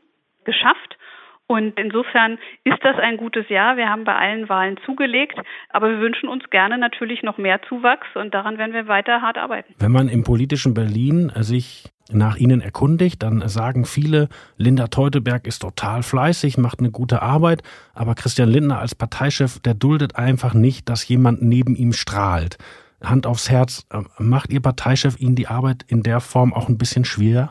geschafft. 0.45 0.99
Und 1.47 1.81
insofern 1.81 2.39
ist 2.63 2.79
das 2.83 2.97
ein 2.99 3.17
gutes 3.17 3.49
Jahr. 3.49 3.77
Wir 3.77 3.89
haben 3.89 4.05
bei 4.05 4.15
allen 4.15 4.49
Wahlen 4.49 4.77
zugelegt, 4.85 5.37
aber 5.71 5.91
wir 5.91 5.99
wünschen 5.99 6.29
uns 6.29 6.49
gerne 6.51 6.79
natürlich 6.79 7.25
noch 7.25 7.39
mehr 7.39 7.61
Zuwachs 7.63 8.07
und 8.15 8.35
daran 8.35 8.57
werden 8.57 8.73
wir 8.73 8.87
weiter 8.87 9.21
hart 9.21 9.37
arbeiten. 9.37 9.75
Wenn 9.81 9.91
man 9.91 10.09
im 10.09 10.23
politischen 10.23 10.75
Berlin 10.75 11.33
sich 11.35 11.91
nach 12.13 12.37
Ihnen 12.37 12.61
erkundigt, 12.61 13.23
dann 13.23 13.49
sagen 13.49 13.85
viele, 13.85 14.29
Linda 14.57 14.89
Teuteberg 14.89 15.47
ist 15.47 15.61
total 15.61 16.03
fleißig, 16.03 16.59
macht 16.59 16.81
eine 16.81 16.91
gute 16.91 17.23
Arbeit, 17.23 17.63
aber 17.95 18.15
Christian 18.15 18.49
Lindner 18.49 18.79
als 18.79 18.95
Parteichef, 18.95 19.59
der 19.61 19.75
duldet 19.75 20.17
einfach 20.17 20.55
nicht, 20.55 20.89
dass 20.89 21.07
jemand 21.07 21.43
neben 21.43 21.75
ihm 21.77 21.93
strahlt. 21.93 22.59
Hand 23.03 23.27
aufs 23.27 23.51
Herz, 23.51 23.87
äh, 23.91 24.03
macht 24.19 24.53
Ihr 24.53 24.61
Parteichef 24.61 25.21
Ihnen 25.21 25.35
die 25.35 25.49
Arbeit 25.49 25.85
in 25.89 26.03
der 26.03 26.21
Form 26.21 26.53
auch 26.53 26.69
ein 26.69 26.79
bisschen 26.79 27.05
schwer? 27.05 27.51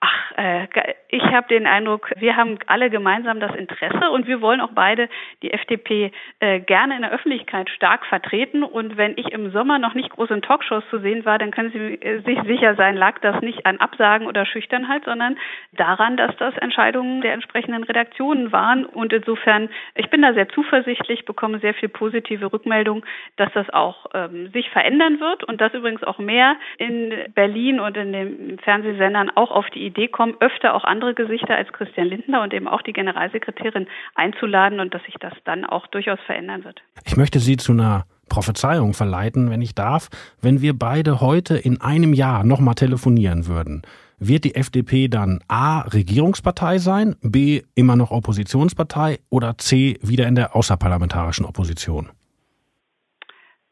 Ach, 0.00 0.25
äh, 0.36 0.66
ich 1.08 1.22
habe 1.22 1.48
den 1.48 1.66
Eindruck, 1.66 2.10
wir 2.16 2.36
haben 2.36 2.58
alle 2.66 2.90
gemeinsam 2.90 3.40
das 3.40 3.54
Interesse 3.54 4.10
und 4.10 4.26
wir 4.26 4.40
wollen 4.40 4.60
auch 4.60 4.72
beide 4.74 5.08
die 5.42 5.52
FDP 5.52 6.12
äh, 6.40 6.60
gerne 6.60 6.96
in 6.96 7.02
der 7.02 7.12
Öffentlichkeit 7.12 7.70
stark 7.70 8.04
vertreten. 8.06 8.62
Und 8.62 8.96
wenn 8.96 9.16
ich 9.16 9.32
im 9.32 9.50
Sommer 9.50 9.78
noch 9.78 9.94
nicht 9.94 10.10
groß 10.10 10.30
in 10.30 10.42
Talkshows 10.42 10.84
zu 10.90 10.98
sehen 10.98 11.24
war, 11.24 11.38
dann 11.38 11.52
können 11.52 11.70
Sie 11.70 11.78
äh, 11.78 12.20
sich 12.22 12.38
sicher 12.46 12.74
sein, 12.74 12.96
lag 12.96 13.18
das 13.20 13.40
nicht 13.40 13.64
an 13.64 13.78
Absagen 13.78 14.26
oder 14.26 14.44
Schüchternheit, 14.44 15.04
sondern 15.04 15.38
daran, 15.72 16.16
dass 16.16 16.36
das 16.36 16.56
Entscheidungen 16.58 17.22
der 17.22 17.32
entsprechenden 17.32 17.84
Redaktionen 17.84 18.52
waren. 18.52 18.84
Und 18.84 19.12
insofern, 19.12 19.70
ich 19.94 20.10
bin 20.10 20.22
da 20.22 20.34
sehr 20.34 20.48
zuversichtlich, 20.48 21.24
bekomme 21.24 21.60
sehr 21.60 21.74
viel 21.74 21.88
positive 21.88 22.52
Rückmeldung, 22.52 23.04
dass 23.36 23.52
das 23.54 23.70
auch 23.70 24.06
ähm, 24.12 24.50
sich 24.52 24.70
verändern 24.70 25.20
wird 25.20 25.44
und 25.44 25.60
dass 25.60 25.72
übrigens 25.72 26.02
auch 26.02 26.18
mehr 26.18 26.56
in 26.78 27.14
Berlin 27.34 27.80
und 27.80 27.96
in 27.96 28.12
den 28.12 28.58
Fernsehsendern 28.58 29.30
auch 29.34 29.50
auf 29.50 29.70
die 29.70 29.86
Idee 29.86 30.08
kommen, 30.26 30.40
öfter 30.40 30.74
auch 30.74 30.84
andere 30.84 31.14
Gesichter 31.14 31.56
als 31.56 31.72
Christian 31.72 32.08
Lindner 32.08 32.42
und 32.42 32.52
eben 32.52 32.68
auch 32.68 32.82
die 32.82 32.92
Generalsekretärin 32.92 33.86
einzuladen 34.14 34.80
und 34.80 34.94
dass 34.94 35.02
sich 35.04 35.14
das 35.20 35.32
dann 35.44 35.64
auch 35.64 35.86
durchaus 35.88 36.18
verändern 36.26 36.64
wird. 36.64 36.82
Ich 37.04 37.16
möchte 37.16 37.38
Sie 37.38 37.56
zu 37.56 37.72
einer 37.72 38.04
Prophezeiung 38.28 38.92
verleiten, 38.92 39.50
wenn 39.50 39.62
ich 39.62 39.74
darf. 39.74 40.08
Wenn 40.40 40.60
wir 40.60 40.76
beide 40.76 41.20
heute 41.20 41.56
in 41.56 41.80
einem 41.80 42.12
Jahr 42.12 42.44
nochmal 42.44 42.74
telefonieren 42.74 43.46
würden, 43.46 43.82
wird 44.18 44.44
die 44.44 44.54
FDP 44.54 45.08
dann 45.08 45.40
A 45.46 45.82
Regierungspartei 45.82 46.78
sein, 46.78 47.16
B 47.22 47.62
immer 47.74 47.96
noch 47.96 48.10
Oppositionspartei 48.10 49.18
oder 49.30 49.58
C 49.58 49.98
wieder 50.02 50.26
in 50.26 50.34
der 50.34 50.56
außerparlamentarischen 50.56 51.44
Opposition? 51.44 52.08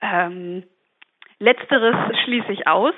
Ähm, 0.03 0.65
letzteres 1.39 1.97
schließe 2.25 2.53
ich 2.53 2.69
aus. 2.69 2.95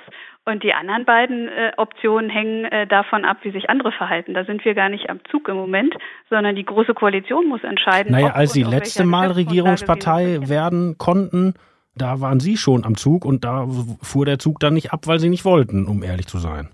Und 0.49 0.63
die 0.63 0.73
anderen 0.73 1.05
beiden 1.05 1.49
äh, 1.49 1.73
Optionen 1.77 2.31
hängen 2.31 2.67
äh, 2.67 2.87
davon 2.87 3.25
ab, 3.25 3.39
wie 3.43 3.51
sich 3.51 3.69
andere 3.69 3.91
verhalten. 3.91 4.33
Da 4.33 4.45
sind 4.45 4.65
wir 4.65 4.75
gar 4.75 4.89
nicht 4.89 5.11
am 5.11 5.19
Zug 5.29 5.49
im 5.49 5.57
Moment, 5.57 5.93
sondern 6.31 6.55
die 6.55 6.65
Große 6.65 6.95
Koalition 6.95 7.49
muss 7.49 7.65
entscheiden. 7.65 8.13
Naja, 8.13 8.29
als 8.29 8.53
Sie 8.53 8.63
letzte 8.63 9.05
Mal 9.05 9.33
Regierungspartei 9.33 10.39
werden 10.49 10.99
konnten, 10.99 11.55
da 11.97 12.21
waren 12.21 12.39
Sie 12.39 12.57
schon 12.57 12.85
am 12.85 12.97
Zug 12.97 13.25
und 13.25 13.43
da 13.43 13.67
fuhr 14.01 14.25
der 14.25 14.39
Zug 14.39 14.61
dann 14.61 14.75
nicht 14.75 14.93
ab, 14.93 15.09
weil 15.09 15.19
Sie 15.19 15.31
nicht 15.31 15.45
wollten, 15.45 15.85
um 15.87 16.05
ehrlich 16.05 16.29
zu 16.29 16.39
sein. 16.39 16.69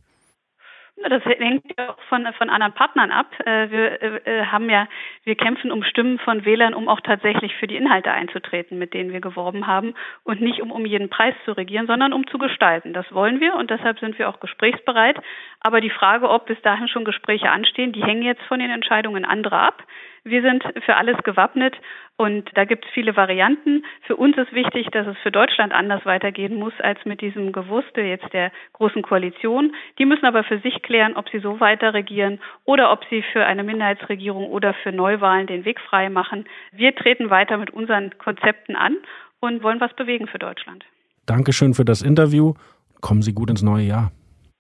Das 1.09 1.25
hängt 1.25 1.65
ja 1.79 1.91
auch 1.91 1.99
von, 2.09 2.27
von 2.35 2.51
anderen 2.51 2.73
Partnern 2.73 3.11
ab. 3.11 3.27
Äh, 3.45 3.71
wir 3.71 4.27
äh, 4.27 4.47
haben 4.47 4.69
ja, 4.69 4.89
wir 5.25 5.35
kämpfen 5.35 5.71
um 5.71 5.83
Stimmen 5.85 6.19
von 6.19 6.45
Wählern, 6.45 6.75
um 6.75 6.89
auch 6.89 7.01
tatsächlich 7.01 7.55
für 7.57 7.67
die 7.67 7.77
Inhalte 7.77 8.11
einzutreten, 8.11 8.79
mit 8.79 8.95
denen 8.95 9.13
wir 9.13 9.21
geworben 9.21 9.67
haben 9.67 9.95
und 10.25 10.41
nicht 10.41 10.61
um 10.61 10.71
um 10.71 10.87
jeden 10.87 11.09
Preis 11.09 11.35
zu 11.45 11.53
regieren, 11.53 11.87
sondern 11.87 12.13
um 12.13 12.27
zu 12.27 12.39
gestalten. 12.39 12.93
Das 12.93 13.11
wollen 13.13 13.41
wir 13.41 13.55
und 13.55 13.71
deshalb 13.71 13.99
sind 13.99 14.19
wir 14.19 14.29
auch 14.29 14.41
gesprächsbereit. 14.41 15.19
Aber 15.61 15.81
die 15.81 15.91
Frage, 15.91 16.29
ob 16.29 16.47
bis 16.47 16.61
dahin 16.63 16.89
schon 16.89 17.05
Gespräche 17.05 17.51
anstehen, 17.51 17.93
die 17.93 18.05
hängen 18.05 18.23
jetzt 18.23 18.43
von 18.43 18.59
den 18.59 18.71
Entscheidungen 18.71 19.25
anderer 19.25 19.61
ab. 19.61 19.83
Wir 20.25 20.43
sind 20.43 20.63
für 20.85 20.95
alles 20.95 21.17
gewappnet 21.25 21.75
und 22.17 22.49
da 22.55 22.65
gibt 22.65 22.85
es 22.85 22.91
viele 22.93 23.17
Varianten. 23.17 23.85
Für 24.07 24.15
uns 24.15 24.37
ist 24.37 24.53
wichtig, 24.53 24.87
dass 24.93 25.07
es 25.07 25.17
für 25.19 25.33
Deutschland 25.33 25.73
anders 25.73 26.05
weitergehen 26.07 26.55
muss 26.55 26.73
als 26.79 27.05
mit 27.05 27.21
diesem 27.21 27.51
Gewusste 27.51 28.03
jetzt 28.03 28.33
der 28.33 28.53
großen 28.75 29.03
Koalition. 29.03 29.75
Die 29.99 30.05
müssen 30.05 30.27
aber 30.27 30.45
für 30.45 30.61
sich 30.61 30.83
klären, 30.83 31.17
ob 31.17 31.29
sie 31.31 31.41
so 31.41 31.59
weiter 31.59 31.93
regieren 31.93 32.41
oder 32.65 32.93
ob 32.93 33.05
sie 33.11 33.25
für 33.33 33.45
eine 33.45 33.65
Minderheitsregierung 33.65 34.47
oder 34.47 34.75
für 34.75 34.93
Neuwahlen 34.93 35.49
den 35.49 35.65
Weg 35.65 35.81
frei 35.81 36.09
machen. 36.09 36.45
Wir 36.71 36.95
treten 36.95 37.31
weiter 37.31 37.57
mit 37.57 37.71
unseren 37.71 38.17
Konzepten 38.19 38.77
an 38.77 38.97
und 39.41 39.65
wollen 39.65 39.81
was 39.81 39.95
bewegen 39.95 40.29
für 40.29 40.39
Deutschland. 40.39 40.85
Dankeschön 41.27 41.75
für 41.75 41.85
das 41.85 42.01
Interview. 42.01 42.55
Kommen 43.01 43.23
Sie 43.23 43.35
gut 43.35 43.51
ins 43.51 43.63
neue 43.63 43.85
Jahr. 43.85 44.13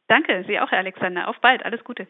Danke, 0.09 0.45
Sie 0.49 0.59
auch, 0.59 0.71
Herr 0.73 0.78
Alexander. 0.78 1.28
Auf 1.28 1.40
bald. 1.40 1.64
Alles 1.64 1.85
Gute. 1.85 2.09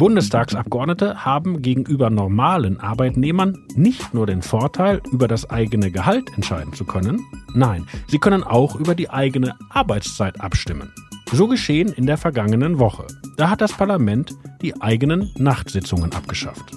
Bundestagsabgeordnete 0.00 1.26
haben 1.26 1.60
gegenüber 1.60 2.08
normalen 2.08 2.80
Arbeitnehmern 2.80 3.66
nicht 3.74 4.14
nur 4.14 4.26
den 4.26 4.40
Vorteil, 4.40 5.02
über 5.12 5.28
das 5.28 5.50
eigene 5.50 5.90
Gehalt 5.90 6.32
entscheiden 6.36 6.72
zu 6.72 6.86
können, 6.86 7.20
nein, 7.52 7.86
sie 8.06 8.18
können 8.18 8.42
auch 8.42 8.76
über 8.76 8.94
die 8.94 9.10
eigene 9.10 9.56
Arbeitszeit 9.68 10.40
abstimmen. 10.40 10.90
So 11.32 11.48
geschehen 11.48 11.92
in 11.92 12.06
der 12.06 12.16
vergangenen 12.16 12.78
Woche. 12.78 13.08
Da 13.36 13.50
hat 13.50 13.60
das 13.60 13.74
Parlament 13.74 14.34
die 14.62 14.80
eigenen 14.80 15.30
Nachtsitzungen 15.36 16.14
abgeschafft. 16.14 16.72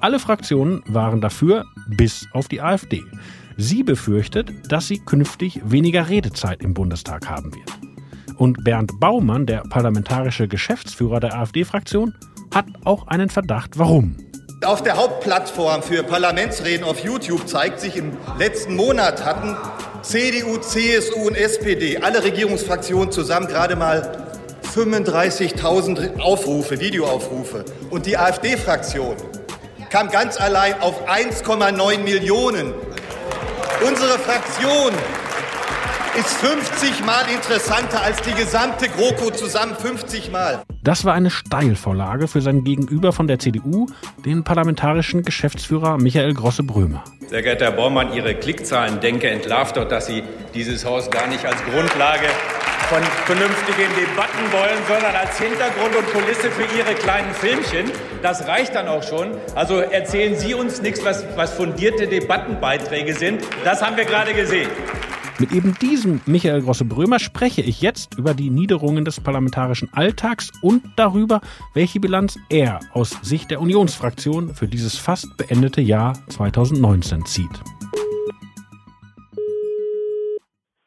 Alle 0.00 0.18
Fraktionen 0.18 0.82
waren 0.88 1.20
dafür, 1.20 1.66
bis 1.86 2.26
auf 2.32 2.48
die 2.48 2.60
AfD. 2.60 3.04
Sie 3.58 3.84
befürchtet, 3.84 4.72
dass 4.72 4.88
sie 4.88 4.98
künftig 4.98 5.60
weniger 5.64 6.08
Redezeit 6.08 6.64
im 6.64 6.74
Bundestag 6.74 7.30
haben 7.30 7.54
wird. 7.54 7.85
Und 8.36 8.64
Bernd 8.64 9.00
Baumann, 9.00 9.46
der 9.46 9.62
parlamentarische 9.62 10.48
Geschäftsführer 10.48 11.20
der 11.20 11.34
AfD-Fraktion, 11.34 12.14
hat 12.54 12.66
auch 12.84 13.06
einen 13.06 13.30
Verdacht, 13.30 13.78
warum. 13.78 14.16
Auf 14.64 14.82
der 14.82 14.96
Hauptplattform 14.96 15.82
für 15.82 16.02
Parlamentsreden 16.02 16.84
auf 16.84 17.00
YouTube 17.00 17.46
zeigt 17.48 17.80
sich, 17.80 17.96
im 17.96 18.16
letzten 18.38 18.74
Monat 18.74 19.24
hatten 19.24 19.56
CDU, 20.02 20.58
CSU 20.58 21.26
und 21.26 21.36
SPD, 21.36 21.98
alle 21.98 22.22
Regierungsfraktionen 22.22 23.10
zusammen 23.10 23.46
gerade 23.48 23.76
mal 23.76 24.26
35.000 24.74 26.20
Aufrufe, 26.20 26.80
Videoaufrufe. 26.80 27.64
Und 27.90 28.06
die 28.06 28.16
AfD-Fraktion 28.16 29.16
kam 29.90 30.10
ganz 30.10 30.40
allein 30.40 30.80
auf 30.80 31.08
1,9 31.08 31.98
Millionen. 31.98 32.72
Unsere 33.86 34.18
Fraktion 34.18 34.92
ist 36.18 36.32
50 36.38 37.04
Mal 37.04 37.24
interessanter 37.32 38.00
als 38.02 38.22
die 38.22 38.32
gesamte 38.32 38.88
GroKo 38.88 39.30
zusammen 39.30 39.76
50 39.76 40.30
Mal. 40.32 40.62
Das 40.82 41.04
war 41.04 41.12
eine 41.12 41.30
Steilvorlage 41.30 42.26
für 42.26 42.40
sein 42.40 42.64
Gegenüber 42.64 43.12
von 43.12 43.26
der 43.26 43.38
CDU, 43.38 43.86
den 44.24 44.42
parlamentarischen 44.42 45.22
Geschäftsführer 45.22 45.98
Michael 45.98 46.32
Grosse-Brömer. 46.32 47.04
Sehr 47.28 47.42
geehrter 47.42 47.66
Herr 47.66 47.72
Bormann, 47.72 48.14
Ihre 48.14 48.34
Klickzahlen 48.34 49.00
denke 49.00 49.28
entlarvt 49.28 49.76
doch, 49.76 49.86
dass 49.86 50.06
Sie 50.06 50.22
dieses 50.54 50.86
Haus 50.86 51.10
gar 51.10 51.26
nicht 51.26 51.44
als 51.44 51.62
Grundlage 51.64 52.28
von 52.88 53.02
vernünftigen 53.26 53.90
Debatten 53.96 54.52
wollen, 54.52 54.78
sondern 54.88 55.14
als 55.16 55.38
Hintergrund 55.38 55.96
und 55.96 56.06
Kulisse 56.12 56.50
für 56.50 56.78
Ihre 56.78 56.94
kleinen 56.94 57.34
Filmchen. 57.34 57.90
Das 58.22 58.46
reicht 58.46 58.74
dann 58.74 58.88
auch 58.88 59.02
schon. 59.02 59.32
Also 59.54 59.80
erzählen 59.80 60.34
Sie 60.36 60.54
uns 60.54 60.80
nichts, 60.80 61.04
was, 61.04 61.26
was 61.36 61.52
fundierte 61.52 62.06
Debattenbeiträge 62.06 63.14
sind. 63.14 63.42
Das 63.64 63.82
haben 63.82 63.96
wir 63.96 64.04
gerade 64.04 64.32
gesehen. 64.32 64.70
Mit 65.38 65.52
eben 65.52 65.74
diesem 65.74 66.22
Michael 66.24 66.62
Grosse-Brömer 66.62 67.18
spreche 67.18 67.60
ich 67.60 67.82
jetzt 67.82 68.18
über 68.18 68.32
die 68.32 68.48
Niederungen 68.48 69.04
des 69.04 69.20
parlamentarischen 69.20 69.92
Alltags 69.92 70.50
und 70.62 70.82
darüber, 70.96 71.42
welche 71.74 72.00
Bilanz 72.00 72.38
er 72.48 72.80
aus 72.94 73.10
Sicht 73.20 73.50
der 73.50 73.60
Unionsfraktion 73.60 74.54
für 74.54 74.66
dieses 74.66 74.96
fast 74.96 75.36
beendete 75.36 75.82
Jahr 75.82 76.14
2019 76.30 77.26
zieht. 77.26 77.50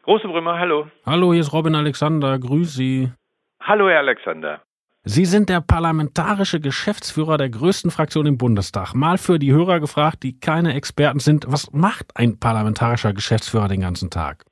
Große 0.02 0.28
Brömer, 0.28 0.58
hallo. 0.58 0.88
Hallo, 1.06 1.32
hier 1.32 1.42
ist 1.42 1.54
Robin 1.54 1.76
Alexander, 1.76 2.40
grüß 2.40 2.74
Sie. 2.74 3.12
Hallo, 3.62 3.88
Herr 3.88 4.00
Alexander. 4.00 4.64
Sie 5.12 5.26
sind 5.26 5.50
der 5.50 5.60
parlamentarische 5.60 6.60
Geschäftsführer 6.60 7.38
der 7.38 7.50
größten 7.50 7.90
Fraktion 7.90 8.28
im 8.28 8.38
Bundestag. 8.38 8.94
Mal 8.94 9.18
für 9.18 9.40
die 9.40 9.52
Hörer 9.52 9.80
gefragt, 9.80 10.22
die 10.22 10.40
keine 10.40 10.76
Experten 10.76 11.18
sind, 11.18 11.46
was 11.48 11.74
macht 11.74 12.12
ein 12.14 12.40
parlamentarischer 12.40 13.12
Geschäftsführer 13.12 13.68
den 13.68 13.82
ganzen 13.82 14.12
Tag? 14.12 14.46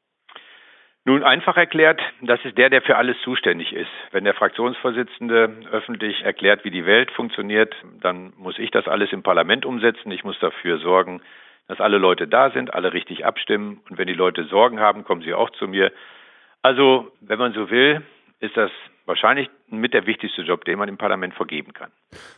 Nun 1.06 1.22
einfach 1.22 1.58
erklärt, 1.58 2.02
das 2.24 2.40
ist 2.44 2.58
der, 2.58 2.72
der 2.72 2.82
für 2.82 2.98
alles 2.98 3.18
zuständig 3.24 3.72
ist. 3.72 3.92
Wenn 4.10 4.24
der 4.24 4.34
Fraktionsvorsitzende 4.34 5.58
öffentlich 5.72 6.24
erklärt, 6.24 6.66
wie 6.66 6.72
die 6.72 6.88
Welt 6.88 7.12
funktioniert, 7.12 7.76
dann 8.02 8.34
muss 8.36 8.58
ich 8.58 8.72
das 8.72 8.88
alles 8.88 9.14
im 9.14 9.22
Parlament 9.22 9.64
umsetzen. 9.64 10.10
Ich 10.10 10.24
muss 10.24 10.40
dafür 10.40 10.80
sorgen, 10.80 11.22
dass 11.68 11.80
alle 11.80 12.00
Leute 12.00 12.28
da 12.28 12.50
sind, 12.50 12.74
alle 12.74 12.94
richtig 12.94 13.28
abstimmen. 13.28 13.82
Und 13.92 14.00
wenn 14.00 14.08
die 14.08 14.14
Leute 14.16 14.46
Sorgen 14.46 14.80
haben, 14.80 15.04
kommen 15.04 15.22
sie 15.22 15.36
auch 15.36 15.52
zu 15.52 15.68
mir. 15.68 15.92
Also, 16.64 17.12
wenn 17.22 17.38
man 17.38 17.54
so 17.54 17.70
will, 17.70 18.02
ist 18.40 18.58
das 18.58 18.72
wahrscheinlich 19.08 19.50
mit 19.70 19.94
der 19.94 20.06
wichtigste 20.06 20.42
Job, 20.44 20.66
den 20.66 20.78
man 20.78 20.90
im 20.90 20.98
Parlament 20.98 21.34
vergeben 21.34 21.74
kann. 21.74 21.92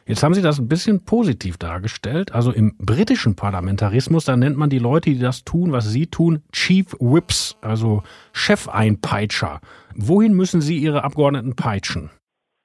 Jetzt 0.06 0.24
haben 0.24 0.34
Sie 0.34 0.42
das 0.42 0.60
ein 0.60 0.70
bisschen 0.70 1.04
positiv 1.06 1.58
dargestellt. 1.58 2.34
Also 2.34 2.52
im 2.52 2.76
britischen 2.78 3.36
Parlamentarismus, 3.36 4.26
da 4.26 4.38
nennt 4.38 4.58
man 4.58 4.70
die 4.70 4.80
Leute, 4.80 5.10
die 5.10 5.20
das 5.20 5.44
tun, 5.44 5.72
was 5.72 5.92
Sie 5.92 6.08
tun, 6.08 6.44
Chief 6.54 6.86
Whips, 7.00 7.58
also 7.62 8.04
Chefeinpeitscher. 8.34 9.60
Wohin 9.96 10.34
müssen 10.34 10.62
Sie 10.62 10.78
Ihre 10.78 11.04
Abgeordneten 11.04 11.56
peitschen? 11.56 12.12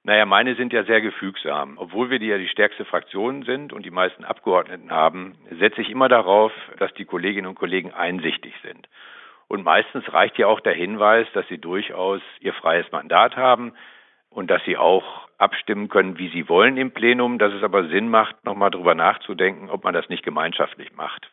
Naja, 0.03 0.27
meine 0.27 0.55
sind 0.55 0.71
ja 0.71 0.83
sehr 0.83 1.01
gefügsam. 1.01 1.79
Obwohl 1.79 2.11
wir 2.11 2.19
die 2.19 2.27
ja 2.27 2.37
die 2.37 2.47
stärkste 2.47 2.85
Fraktion 2.85 3.41
sind 3.41 3.73
und 3.73 3.83
die 3.87 3.91
meisten 3.91 4.23
Abgeordneten 4.23 4.91
haben, 4.91 5.33
setze 5.59 5.81
ich 5.81 5.89
immer 5.89 6.09
darauf, 6.09 6.51
dass 6.77 6.93
die 6.93 7.05
Kolleginnen 7.05 7.47
und 7.47 7.55
Kollegen 7.55 7.91
einsichtig 7.91 8.53
sind. 8.61 8.87
Und 9.47 9.63
meistens 9.63 10.11
reicht 10.13 10.37
ja 10.37 10.45
auch 10.45 10.59
der 10.59 10.73
Hinweis, 10.73 11.27
dass 11.33 11.47
sie 11.47 11.57
durchaus 11.57 12.21
ihr 12.39 12.53
freies 12.53 12.91
Mandat 12.91 13.35
haben, 13.35 13.73
und 14.35 14.51
dass 14.51 14.61
sie 14.65 14.77
auch 14.77 15.03
abstimmen 15.37 15.89
können, 15.89 16.17
wie 16.17 16.29
sie 16.29 16.47
wollen 16.47 16.77
im 16.77 16.91
Plenum, 16.91 17.39
dass 17.39 17.53
es 17.53 17.63
aber 17.63 17.87
Sinn 17.87 18.09
macht, 18.09 18.43
nochmal 18.45 18.69
drüber 18.69 18.93
nachzudenken, 18.93 19.69
ob 19.69 19.83
man 19.83 19.93
das 19.93 20.09
nicht 20.09 20.23
gemeinschaftlich 20.23 20.93
macht. 20.95 21.29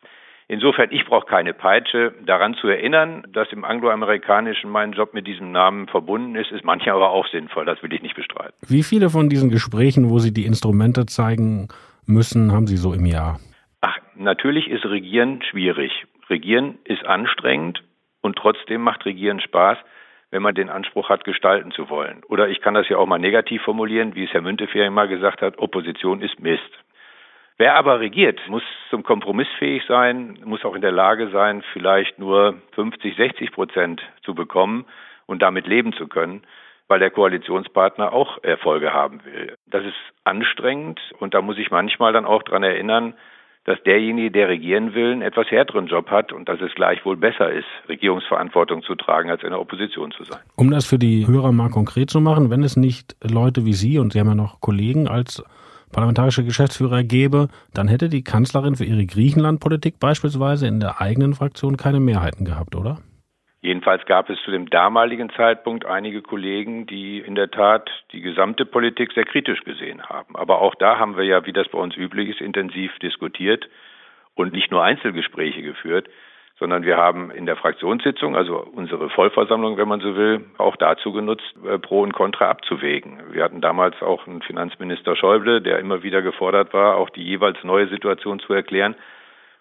Insofern, 0.47 0.89
ich 0.91 1.05
brauche 1.05 1.25
keine 1.25 1.53
Peitsche. 1.53 2.13
Daran 2.25 2.53
zu 2.55 2.67
erinnern, 2.67 3.23
dass 3.31 3.51
im 3.51 3.63
angloamerikanischen 3.63 4.69
mein 4.69 4.91
Job 4.91 5.13
mit 5.13 5.25
diesem 5.25 5.51
Namen 5.51 5.87
verbunden 5.87 6.35
ist, 6.35 6.51
ist 6.51 6.65
manchmal 6.65 6.95
aber 6.95 7.11
auch 7.11 7.27
sinnvoll. 7.27 7.65
Das 7.65 7.81
will 7.81 7.93
ich 7.93 8.01
nicht 8.01 8.15
bestreiten. 8.15 8.53
Wie 8.61 8.83
viele 8.83 9.09
von 9.09 9.29
diesen 9.29 9.49
Gesprächen, 9.49 10.09
wo 10.09 10.19
Sie 10.19 10.33
die 10.33 10.45
Instrumente 10.45 11.05
zeigen 11.05 11.69
müssen, 12.05 12.51
haben 12.51 12.67
Sie 12.67 12.77
so 12.77 12.93
im 12.93 13.05
Jahr? 13.05 13.39
Ach, 13.81 13.97
natürlich 14.15 14.69
ist 14.69 14.85
Regieren 14.85 15.41
schwierig. 15.49 15.91
Regieren 16.29 16.77
ist 16.83 17.05
anstrengend 17.05 17.83
und 18.21 18.37
trotzdem 18.37 18.81
macht 18.81 19.05
Regieren 19.05 19.39
Spaß 19.39 19.77
wenn 20.33 20.41
man 20.41 20.55
den 20.55 20.69
Anspruch 20.69 21.09
hat, 21.09 21.25
gestalten 21.25 21.71
zu 21.71 21.91
wollen. 21.91 22.23
Oder 22.27 22.49
ich 22.49 22.59
kann 22.59 22.73
das 22.73 22.89
ja 22.89 22.97
auch 22.97 23.05
mal 23.05 23.19
negativ 23.19 23.61
formulieren, 23.61 24.15
wie 24.15 24.23
es 24.23 24.33
Herr 24.33 24.41
Müntefering 24.41 24.91
mal 24.91 25.07
gesagt 25.07 25.43
hat, 25.43 25.59
Opposition 25.59 26.21
ist 26.21 26.39
Mist. 26.39 26.71
Wer 27.57 27.75
aber 27.75 27.99
regiert, 27.99 28.41
muss 28.47 28.63
zum 28.89 29.03
Kompromiss 29.03 29.47
fähig 29.59 29.83
sein, 29.87 30.39
muss 30.43 30.65
auch 30.65 30.73
in 30.73 30.81
der 30.81 30.91
Lage 30.91 31.29
sein, 31.29 31.63
vielleicht 31.71 32.17
nur 32.17 32.55
50, 32.71 33.15
60 33.15 33.51
Prozent 33.51 34.01
zu 34.23 34.33
bekommen 34.33 34.85
und 35.27 35.43
damit 35.43 35.67
leben 35.67 35.93
zu 35.93 36.07
können, 36.07 36.41
weil 36.87 36.97
der 36.97 37.11
Koalitionspartner 37.11 38.11
auch 38.11 38.43
Erfolge 38.43 38.91
haben 38.91 39.23
will. 39.25 39.55
Das 39.67 39.85
ist 39.85 39.93
anstrengend 40.23 40.99
und 41.19 41.35
da 41.35 41.43
muss 41.43 41.59
ich 41.59 41.69
manchmal 41.69 42.11
dann 42.11 42.25
auch 42.25 42.41
dran 42.41 42.63
erinnern, 42.63 43.13
dass 43.65 43.81
derjenige, 43.83 44.31
der 44.31 44.49
regieren 44.49 44.93
will, 44.93 45.13
einen 45.13 45.21
etwas 45.21 45.47
härteren 45.49 45.87
Job 45.87 46.09
hat 46.09 46.33
und 46.33 46.49
dass 46.49 46.59
es 46.61 46.73
gleichwohl 46.75 47.15
besser 47.15 47.51
ist, 47.51 47.65
Regierungsverantwortung 47.87 48.83
zu 48.83 48.95
tragen, 48.95 49.29
als 49.29 49.43
in 49.43 49.49
der 49.49 49.59
Opposition 49.59 50.11
zu 50.11 50.23
sein. 50.23 50.39
Um 50.55 50.69
das 50.69 50.85
für 50.85 50.99
die 50.99 51.25
Hörer 51.27 51.51
mal 51.51 51.69
konkret 51.69 52.09
zu 52.09 52.19
machen, 52.19 52.49
wenn 52.49 52.63
es 52.63 52.75
nicht 52.75 53.15
Leute 53.23 53.65
wie 53.65 53.73
Sie 53.73 53.99
und 53.99 54.13
Sie 54.13 54.19
haben 54.19 54.27
ja 54.27 54.35
noch 54.35 54.59
Kollegen 54.59 55.07
als 55.07 55.43
parlamentarische 55.91 56.43
Geschäftsführer 56.43 57.03
gäbe, 57.03 57.47
dann 57.73 57.87
hätte 57.87 58.09
die 58.09 58.23
Kanzlerin 58.23 58.75
für 58.75 58.83
ihre 58.83 59.05
Griechenlandpolitik 59.05 59.99
beispielsweise 59.99 60.67
in 60.67 60.79
der 60.79 60.99
eigenen 60.99 61.33
Fraktion 61.33 61.77
keine 61.77 61.99
Mehrheiten 62.01 62.43
gehabt, 62.43 62.75
oder? 62.75 62.99
Jedenfalls 63.63 64.05
gab 64.05 64.29
es 64.29 64.37
zu 64.43 64.51
dem 64.51 64.69
damaligen 64.69 65.29
Zeitpunkt 65.29 65.85
einige 65.85 66.21
Kollegen, 66.21 66.85
die 66.85 67.19
in 67.19 67.33
der 67.33 67.49
Tat 67.49 67.89
die 68.11 68.19
gesamte 68.19 68.65
Politik 68.65 69.13
sehr 69.13 69.23
kritisch 69.23 69.63
gesehen 69.63 70.03
haben. 70.03 70.35
Aber 70.35 70.59
auch 70.59 70.75
da 70.75 70.99
haben 70.99 71.15
wir 71.15 71.23
ja, 71.23 71.45
wie 71.45 71.53
das 71.53 71.69
bei 71.69 71.79
uns 71.79 71.95
üblich 71.95 72.27
ist, 72.27 72.41
intensiv 72.41 72.91
diskutiert 72.99 73.69
und 74.35 74.51
nicht 74.51 74.69
nur 74.69 74.83
Einzelgespräche 74.83 75.61
geführt, 75.61 76.09
sondern 76.59 76.83
wir 76.83 76.97
haben 76.97 77.31
in 77.31 77.45
der 77.45 77.55
Fraktionssitzung, 77.55 78.35
also 78.35 78.57
unsere 78.57 79.09
Vollversammlung, 79.09 79.77
wenn 79.77 79.87
man 79.87 80.01
so 80.01 80.17
will, 80.17 80.43
auch 80.57 80.75
dazu 80.75 81.13
genutzt, 81.13 81.55
äh, 81.65 81.79
Pro 81.79 82.01
und 82.01 82.11
Contra 82.11 82.49
abzuwägen. 82.49 83.21
Wir 83.31 83.45
hatten 83.45 83.61
damals 83.61 84.01
auch 84.01 84.27
einen 84.27 84.41
Finanzminister 84.41 85.15
Schäuble, 85.15 85.61
der 85.61 85.79
immer 85.79 86.03
wieder 86.03 86.21
gefordert 86.21 86.73
war, 86.73 86.97
auch 86.97 87.09
die 87.09 87.23
jeweils 87.23 87.63
neue 87.63 87.87
Situation 87.87 88.41
zu 88.41 88.51
erklären. 88.51 88.95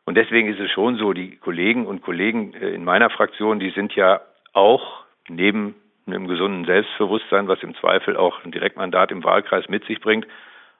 Und 0.04 0.16
deswegen 0.16 0.48
ist 0.48 0.60
es 0.60 0.70
schon 0.70 0.96
so, 0.96 1.12
die 1.12 1.36
Kollegen 1.36 1.86
und 1.86 2.02
Kollegen 2.02 2.54
äh, 2.54 2.70
in 2.70 2.84
meiner 2.84 3.10
Fraktion, 3.10 3.60
die 3.60 3.70
sind 3.70 3.94
ja 3.94 4.20
auch 4.52 5.04
neben 5.28 5.74
einem 6.06 6.26
gesunden 6.26 6.64
Selbstbewusstsein, 6.64 7.48
was 7.48 7.62
im 7.62 7.74
Zweifel 7.76 8.16
auch 8.16 8.44
ein 8.44 8.50
Direktmandat 8.50 9.12
im 9.12 9.22
Wahlkreis 9.22 9.68
mit 9.68 9.84
sich 9.84 10.00
bringt, 10.00 10.26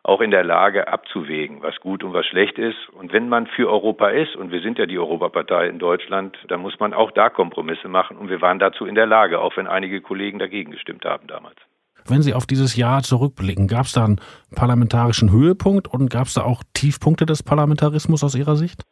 auch 0.03 0.21
in 0.21 0.33
der 0.33 0.43
Lage 0.43 0.89
abzuwägen, 0.89 1.63
was 1.63 1.79
gut 1.79 2.03
und 2.03 2.13
was 2.13 2.27
schlecht 2.27 2.59
ist. 2.59 2.89
Und 2.89 3.13
wenn 3.13 3.29
man 3.29 3.47
für 3.47 3.71
Europa 3.71 4.09
ist, 4.09 4.35
und 4.35 4.51
wir 4.51 4.61
sind 4.61 4.79
ja 4.79 4.87
die 4.87 4.99
Europapartei 4.99 5.69
in 5.69 5.79
Deutschland, 5.79 6.37
dann 6.49 6.61
muss 6.61 6.81
man 6.81 6.93
auch 6.93 7.13
da 7.13 7.31
Kompromisse 7.31 7.87
machen. 7.87 8.17
Und 8.17 8.29
wir 8.29 8.41
waren 8.41 8.59
dazu 8.59 8.85
in 8.85 8.97
der 8.97 9.07
Lage, 9.07 9.41
auch 9.41 9.57
wenn 9.57 9.69
einige 9.69 10.01
Kollegen 10.01 10.41
dagegen 10.41 10.73
gestimmt 10.73 11.05
haben 11.05 11.29
damals. 11.29 11.57
Wenn 12.05 12.23
Sie 12.23 12.35
auf 12.35 12.47
dieses 12.47 12.75
Jahr 12.75 13.03
zurückblicken, 13.03 13.69
gab 13.69 13.87
es 13.87 13.93
da 13.93 14.05
einen 14.05 14.21
parlamentarischen 14.57 15.31
Höhepunkt 15.31 15.87
und 15.87 16.11
gab 16.11 16.27
es 16.27 16.35
da 16.35 16.43
auch 16.43 16.65
Tiefpunkte 16.75 17.27
des 17.27 17.45
Parlamentarismus 17.45 18.25
aus 18.25 18.35
Ihrer 18.35 18.57
Sicht? 18.57 18.83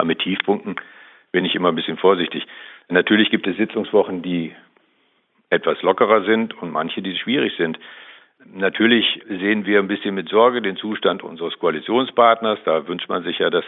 Aber 0.00 0.06
mit 0.06 0.20
Tiefpunkten 0.20 0.76
bin 1.30 1.44
ich 1.44 1.54
immer 1.54 1.68
ein 1.68 1.74
bisschen 1.74 1.98
vorsichtig. 1.98 2.46
Natürlich 2.88 3.28
gibt 3.28 3.46
es 3.46 3.58
Sitzungswochen, 3.58 4.22
die 4.22 4.56
etwas 5.50 5.82
lockerer 5.82 6.24
sind 6.24 6.54
und 6.54 6.72
manche, 6.72 7.02
die 7.02 7.14
schwierig 7.16 7.52
sind. 7.58 7.78
Natürlich 8.46 9.20
sehen 9.28 9.66
wir 9.66 9.78
ein 9.78 9.88
bisschen 9.88 10.14
mit 10.14 10.30
Sorge 10.30 10.62
den 10.62 10.78
Zustand 10.78 11.22
unseres 11.22 11.58
Koalitionspartners. 11.58 12.60
Da 12.64 12.88
wünscht 12.88 13.10
man 13.10 13.24
sich 13.24 13.40
ja, 13.40 13.50
dass 13.50 13.64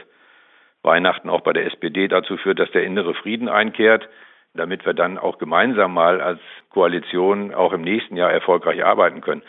Weihnachten 0.83 1.29
auch 1.29 1.43
bei 1.43 1.53
der 1.53 1.67
SPD 1.67 2.09
dazu 2.09 2.39
führt, 2.39 2.59
dass 2.59 2.71
der 2.71 2.85
innere 2.85 3.13
Frieden 3.13 3.51
einkehrt, 3.51 4.09
damit 4.55 4.87
wir 4.87 4.95
dann 4.95 5.19
auch 5.19 5.37
gemeinsam 5.37 5.93
mal 5.93 6.23
als 6.23 6.41
Koalition 6.71 7.53
auch 7.53 7.75
im 7.75 7.83
nächsten 7.83 8.17
Jahr 8.17 8.33
erfolgreich 8.33 8.83
arbeiten 8.83 9.21
können. 9.21 9.43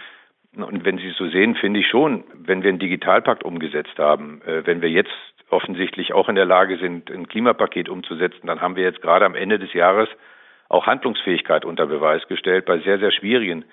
Und 0.57 0.83
wenn 0.83 0.97
Sie 0.97 1.07
es 1.07 1.17
so 1.17 1.29
sehen, 1.29 1.55
finde 1.55 1.79
ich 1.79 1.87
schon, 1.87 2.25
wenn 2.33 2.61
wir 2.61 2.69
einen 2.69 2.79
Digitalpakt 2.79 3.43
umgesetzt 3.43 3.97
haben, 3.97 4.41
äh, 4.41 4.67
wenn 4.67 4.81
wir 4.81 4.89
jetzt 4.89 5.32
offensichtlich 5.53 6.13
auch 6.13 6.29
in 6.29 6.35
der 6.35 6.45
Lage 6.45 6.77
sind, 6.77 7.09
ein 7.09 7.27
Klimapaket 7.27 7.89
umzusetzen, 7.89 8.47
dann 8.47 8.61
haben 8.61 8.75
wir 8.75 8.83
jetzt 8.83 9.01
gerade 9.01 9.25
am 9.25 9.35
Ende 9.35 9.59
des 9.59 9.73
Jahres 9.73 10.09
auch 10.69 10.87
Handlungsfähigkeit 10.87 11.65
unter 11.65 11.85
Beweis 11.85 12.27
gestellt 12.27 12.65
bei 12.65 12.79
sehr, 12.79 12.99
sehr 12.99 13.11
schwierigen 13.11 13.65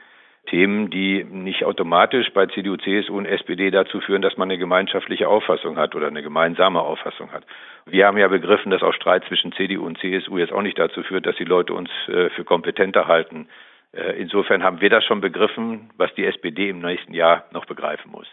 Themen, 0.46 0.90
die 0.90 1.22
nicht 1.24 1.64
automatisch 1.64 2.30
bei 2.32 2.46
CDU, 2.46 2.76
CSU 2.76 3.16
und 3.16 3.26
SPD 3.26 3.70
dazu 3.70 4.00
führen, 4.00 4.22
dass 4.22 4.36
man 4.36 4.50
eine 4.50 4.58
gemeinschaftliche 4.58 5.28
Auffassung 5.28 5.76
hat 5.76 5.94
oder 5.94 6.08
eine 6.08 6.22
gemeinsame 6.22 6.80
Auffassung 6.80 7.30
hat. 7.32 7.44
Wir 7.86 8.06
haben 8.06 8.18
ja 8.18 8.28
begriffen, 8.28 8.70
dass 8.70 8.82
auch 8.82 8.94
Streit 8.94 9.24
zwischen 9.26 9.52
CDU 9.52 9.86
und 9.86 9.98
CSU 9.98 10.38
jetzt 10.38 10.52
auch 10.52 10.62
nicht 10.62 10.78
dazu 10.78 11.02
führt, 11.02 11.26
dass 11.26 11.36
die 11.36 11.44
Leute 11.44 11.74
uns 11.74 11.90
äh, 12.08 12.30
für 12.30 12.44
kompetenter 12.44 13.06
halten. 13.06 13.48
Äh, 13.92 14.20
insofern 14.20 14.62
haben 14.62 14.80
wir 14.80 14.90
das 14.90 15.04
schon 15.04 15.20
begriffen, 15.20 15.90
was 15.96 16.12
die 16.14 16.24
SPD 16.24 16.70
im 16.70 16.80
nächsten 16.80 17.14
Jahr 17.14 17.44
noch 17.52 17.66
begreifen 17.66 18.10
muss. 18.10 18.28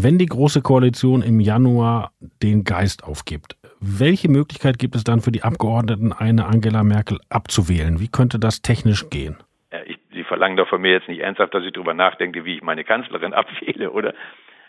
Wenn 0.00 0.16
die 0.16 0.26
Große 0.26 0.62
Koalition 0.62 1.22
im 1.22 1.40
Januar 1.40 2.12
den 2.40 2.62
Geist 2.62 3.02
aufgibt, 3.02 3.56
welche 3.80 4.28
Möglichkeit 4.28 4.78
gibt 4.78 4.94
es 4.94 5.02
dann 5.02 5.20
für 5.20 5.32
die 5.32 5.42
Abgeordneten, 5.42 6.12
eine 6.12 6.46
Angela 6.46 6.84
Merkel 6.84 7.18
abzuwählen? 7.30 7.98
Wie 7.98 8.06
könnte 8.06 8.38
das 8.38 8.62
technisch 8.62 9.10
gehen? 9.10 9.38
Ja, 9.72 9.80
ich, 9.84 9.98
Sie 10.12 10.22
verlangen 10.22 10.56
doch 10.56 10.68
von 10.68 10.80
mir 10.80 10.92
jetzt 10.92 11.08
nicht 11.08 11.18
ernsthaft, 11.18 11.52
dass 11.52 11.64
ich 11.64 11.72
darüber 11.72 11.94
nachdenke, 11.94 12.44
wie 12.44 12.54
ich 12.54 12.62
meine 12.62 12.84
Kanzlerin 12.84 13.32
abwähle, 13.34 13.90
oder? 13.90 14.14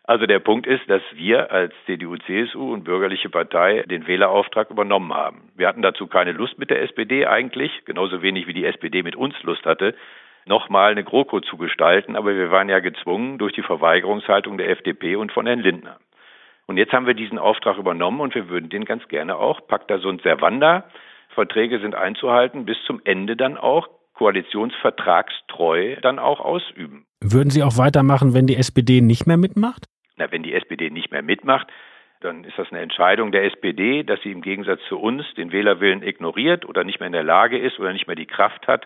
Also 0.03 0.25
der 0.25 0.39
Punkt 0.39 0.65
ist, 0.65 0.89
dass 0.89 1.03
wir 1.13 1.51
als 1.51 1.75
CDU, 1.85 2.17
CSU 2.17 2.73
und 2.73 2.83
bürgerliche 2.83 3.29
Partei 3.29 3.83
den 3.83 4.07
Wählerauftrag 4.07 4.71
übernommen 4.71 5.13
haben. 5.13 5.51
Wir 5.55 5.67
hatten 5.67 5.83
dazu 5.83 6.07
keine 6.07 6.31
Lust 6.31 6.57
mit 6.57 6.71
der 6.71 6.81
SPD 6.81 7.27
eigentlich, 7.27 7.85
genauso 7.85 8.23
wenig 8.23 8.47
wie 8.47 8.53
die 8.53 8.65
SPD 8.65 9.03
mit 9.03 9.15
uns 9.15 9.35
Lust 9.43 9.63
hatte 9.67 9.93
nochmal 10.49 10.91
eine 10.91 11.03
GroKo 11.03 11.39
zu 11.39 11.55
gestalten, 11.57 12.15
aber 12.15 12.35
wir 12.35 12.51
waren 12.51 12.67
ja 12.67 12.79
gezwungen 12.79 13.38
durch 13.38 13.53
die 13.53 13.62
Verweigerungshaltung 13.62 14.57
der 14.57 14.69
FDP 14.69 15.15
und 15.15 15.31
von 15.31 15.45
Herrn 15.45 15.59
Lindner. 15.59 15.97
Und 16.65 16.77
jetzt 16.77 16.91
haben 16.91 17.05
wir 17.05 17.13
diesen 17.13 17.39
Auftrag 17.39 17.77
übernommen 17.77 18.19
und 18.19 18.35
wir 18.35 18.49
würden 18.49 18.69
den 18.69 18.83
ganz 18.83 19.07
gerne 19.07 19.38
auch, 19.38 19.65
Pacta 19.67 19.99
sunt 19.99 20.21
servanda, 20.23 20.85
Verträge 21.29 21.79
sind 21.79 21.95
einzuhalten, 21.95 22.65
bis 22.65 22.77
zum 22.85 22.99
Ende 23.05 23.38
dann 23.38 23.57
auch 23.57 23.88
koalitionsvertragstreu 24.15 25.95
dann 26.01 26.19
auch 26.19 26.39
ausüben. 26.39 27.05
Würden 27.21 27.51
Sie 27.51 27.63
auch 27.63 27.77
weitermachen, 27.77 28.33
wenn 28.33 28.47
die 28.47 28.57
SPD 28.57 29.01
nicht 29.01 29.27
mehr 29.27 29.38
mitmacht? 29.38 29.85
Na, 30.17 30.31
wenn 30.31 30.43
die 30.43 30.53
SPD 30.53 30.89
nicht 30.89 31.12
mehr 31.12 31.21
mitmacht, 31.21 31.67
dann 32.21 32.43
ist 32.43 32.57
das 32.57 32.69
eine 32.71 32.81
Entscheidung 32.81 33.31
der 33.31 33.45
SPD, 33.45 34.03
dass 34.03 34.21
sie 34.21 34.31
im 34.31 34.41
Gegensatz 34.41 34.81
zu 34.89 34.99
uns 34.99 35.23
den 35.35 35.51
Wählerwillen 35.51 36.03
ignoriert 36.03 36.65
oder 36.65 36.83
nicht 36.83 36.99
mehr 36.99 37.07
in 37.07 37.13
der 37.13 37.23
Lage 37.23 37.57
ist 37.57 37.79
oder 37.79 37.93
nicht 37.93 38.07
mehr 38.07 38.17
die 38.17 38.25
Kraft 38.25 38.67
hat, 38.67 38.85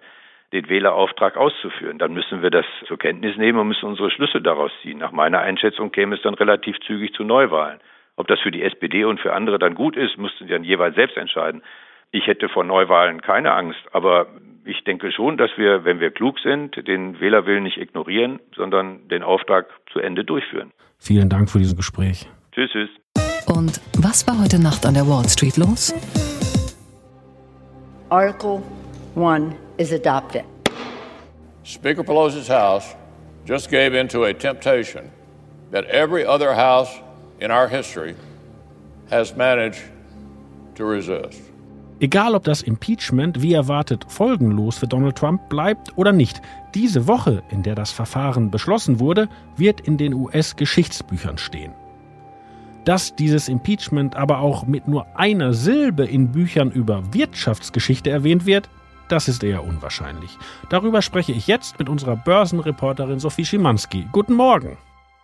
den 0.54 0.70
Wählerauftrag 0.70 1.36
auszuführen. 1.36 1.98
Dann 1.98 2.14
müssen 2.14 2.42
wir 2.42 2.52
das 2.52 2.66
zur 2.88 2.98
Kenntnis 2.98 3.36
nehmen 3.38 3.60
und 3.60 3.68
müssen 3.68 3.88
unsere 3.88 4.12
Schlüsse 4.12 4.40
daraus 4.40 4.72
ziehen. 4.82 5.00
Nach 5.00 5.12
meiner 5.12 5.40
Einschätzung 5.40 5.92
käme 5.92 6.16
es 6.16 6.22
dann 6.22 6.36
relativ 6.36 6.80
zügig 6.86 7.14
zu 7.14 7.24
Neuwahlen. 7.24 7.80
Ob 8.16 8.28
das 8.28 8.40
für 8.40 8.52
die 8.52 8.62
SPD 8.62 9.04
und 9.04 9.20
für 9.20 9.34
andere 9.34 9.58
dann 9.58 9.74
gut 9.74 9.98
ist, 9.98 10.18
mussten 10.18 10.46
sie 10.46 10.52
dann 10.52 10.64
jeweils 10.64 10.96
selbst 10.96 11.18
entscheiden. 11.18 11.64
Ich 12.12 12.28
hätte 12.28 12.48
vor 12.48 12.64
Neuwahlen 12.64 13.22
keine 13.22 13.54
Angst, 13.54 13.80
aber 13.92 14.28
ich 14.66 14.84
denke 14.84 15.12
schon, 15.12 15.38
dass 15.38 15.50
wir, 15.58 15.84
wenn 15.84 16.00
wir 16.00 16.12
klug 16.12 16.38
sind, 16.40 16.88
den 16.88 17.20
Wählerwillen 17.20 17.64
nicht 17.64 17.78
ignorieren, 17.78 18.40
sondern 18.56 19.08
den 19.08 19.24
Auftrag 19.24 19.66
zu 19.92 20.00
Ende 20.00 20.24
durchführen. 20.24 20.72
Vielen 21.00 21.30
Dank 21.30 21.50
für 21.50 21.58
dieses 21.58 21.76
Gespräch. 21.76 22.30
Tschüss, 22.52 22.70
tschüss. 22.72 22.90
Und 23.48 23.82
was 23.98 24.28
war 24.28 24.40
heute 24.40 24.62
Nacht 24.62 24.86
an 24.86 24.94
der 24.94 25.08
Wall 25.08 25.28
Street 25.28 25.58
los? 25.58 25.92
Article 28.10 28.62
1 29.16 29.63
is 29.78 29.92
adopted. 29.92 30.46
Speaker 31.64 32.04
Pelosi's 32.04 32.48
House 32.48 32.96
just 33.46 33.70
gave 33.70 33.94
into 33.94 34.24
a 34.26 34.34
temptation 34.34 35.12
that 35.72 35.86
every 35.86 36.26
other 36.26 36.54
House 36.54 36.90
in 37.40 37.52
our 37.52 37.68
history 37.68 38.16
has 39.10 39.36
managed 39.36 39.82
to 40.76 40.86
resist. 40.86 41.42
Egal, 42.00 42.36
ob 42.36 42.44
das 42.44 42.62
Impeachment 42.62 43.42
wie 43.42 43.54
erwartet 43.54 44.06
folgenlos 44.10 44.78
für 44.78 44.88
Donald 44.88 45.16
Trump 45.16 45.48
bleibt 45.48 45.98
oder 45.98 46.12
nicht, 46.12 46.42
diese 46.74 47.08
Woche, 47.08 47.44
in 47.50 47.64
der 47.64 47.76
das 47.76 47.92
Verfahren 47.92 48.52
beschlossen 48.52 49.00
wurde, 49.00 49.30
wird 49.56 49.82
in 49.82 49.98
den 49.98 50.14
US-Geschichtsbüchern 50.14 51.38
stehen. 51.38 51.72
Dass 52.84 53.16
dieses 53.16 53.48
Impeachment 53.48 54.18
aber 54.18 54.40
auch 54.40 54.66
mit 54.66 54.88
nur 54.88 55.06
einer 55.16 55.54
Silbe 55.54 56.04
in 56.04 56.32
Büchern 56.32 56.72
über 56.72 57.14
Wirtschaftsgeschichte 57.14 58.10
erwähnt 58.10 58.46
wird, 58.46 58.70
das 59.08 59.28
ist 59.28 59.44
eher 59.44 59.64
unwahrscheinlich. 59.64 60.38
Darüber 60.70 61.02
spreche 61.02 61.32
ich 61.32 61.48
jetzt 61.48 61.80
mit 61.80 61.90
unserer 61.90 62.16
Börsenreporterin 62.16 63.20
Sophie 63.20 63.46
Schimanski. 63.46 64.08
Guten 64.12 64.34
Morgen. 64.34 64.78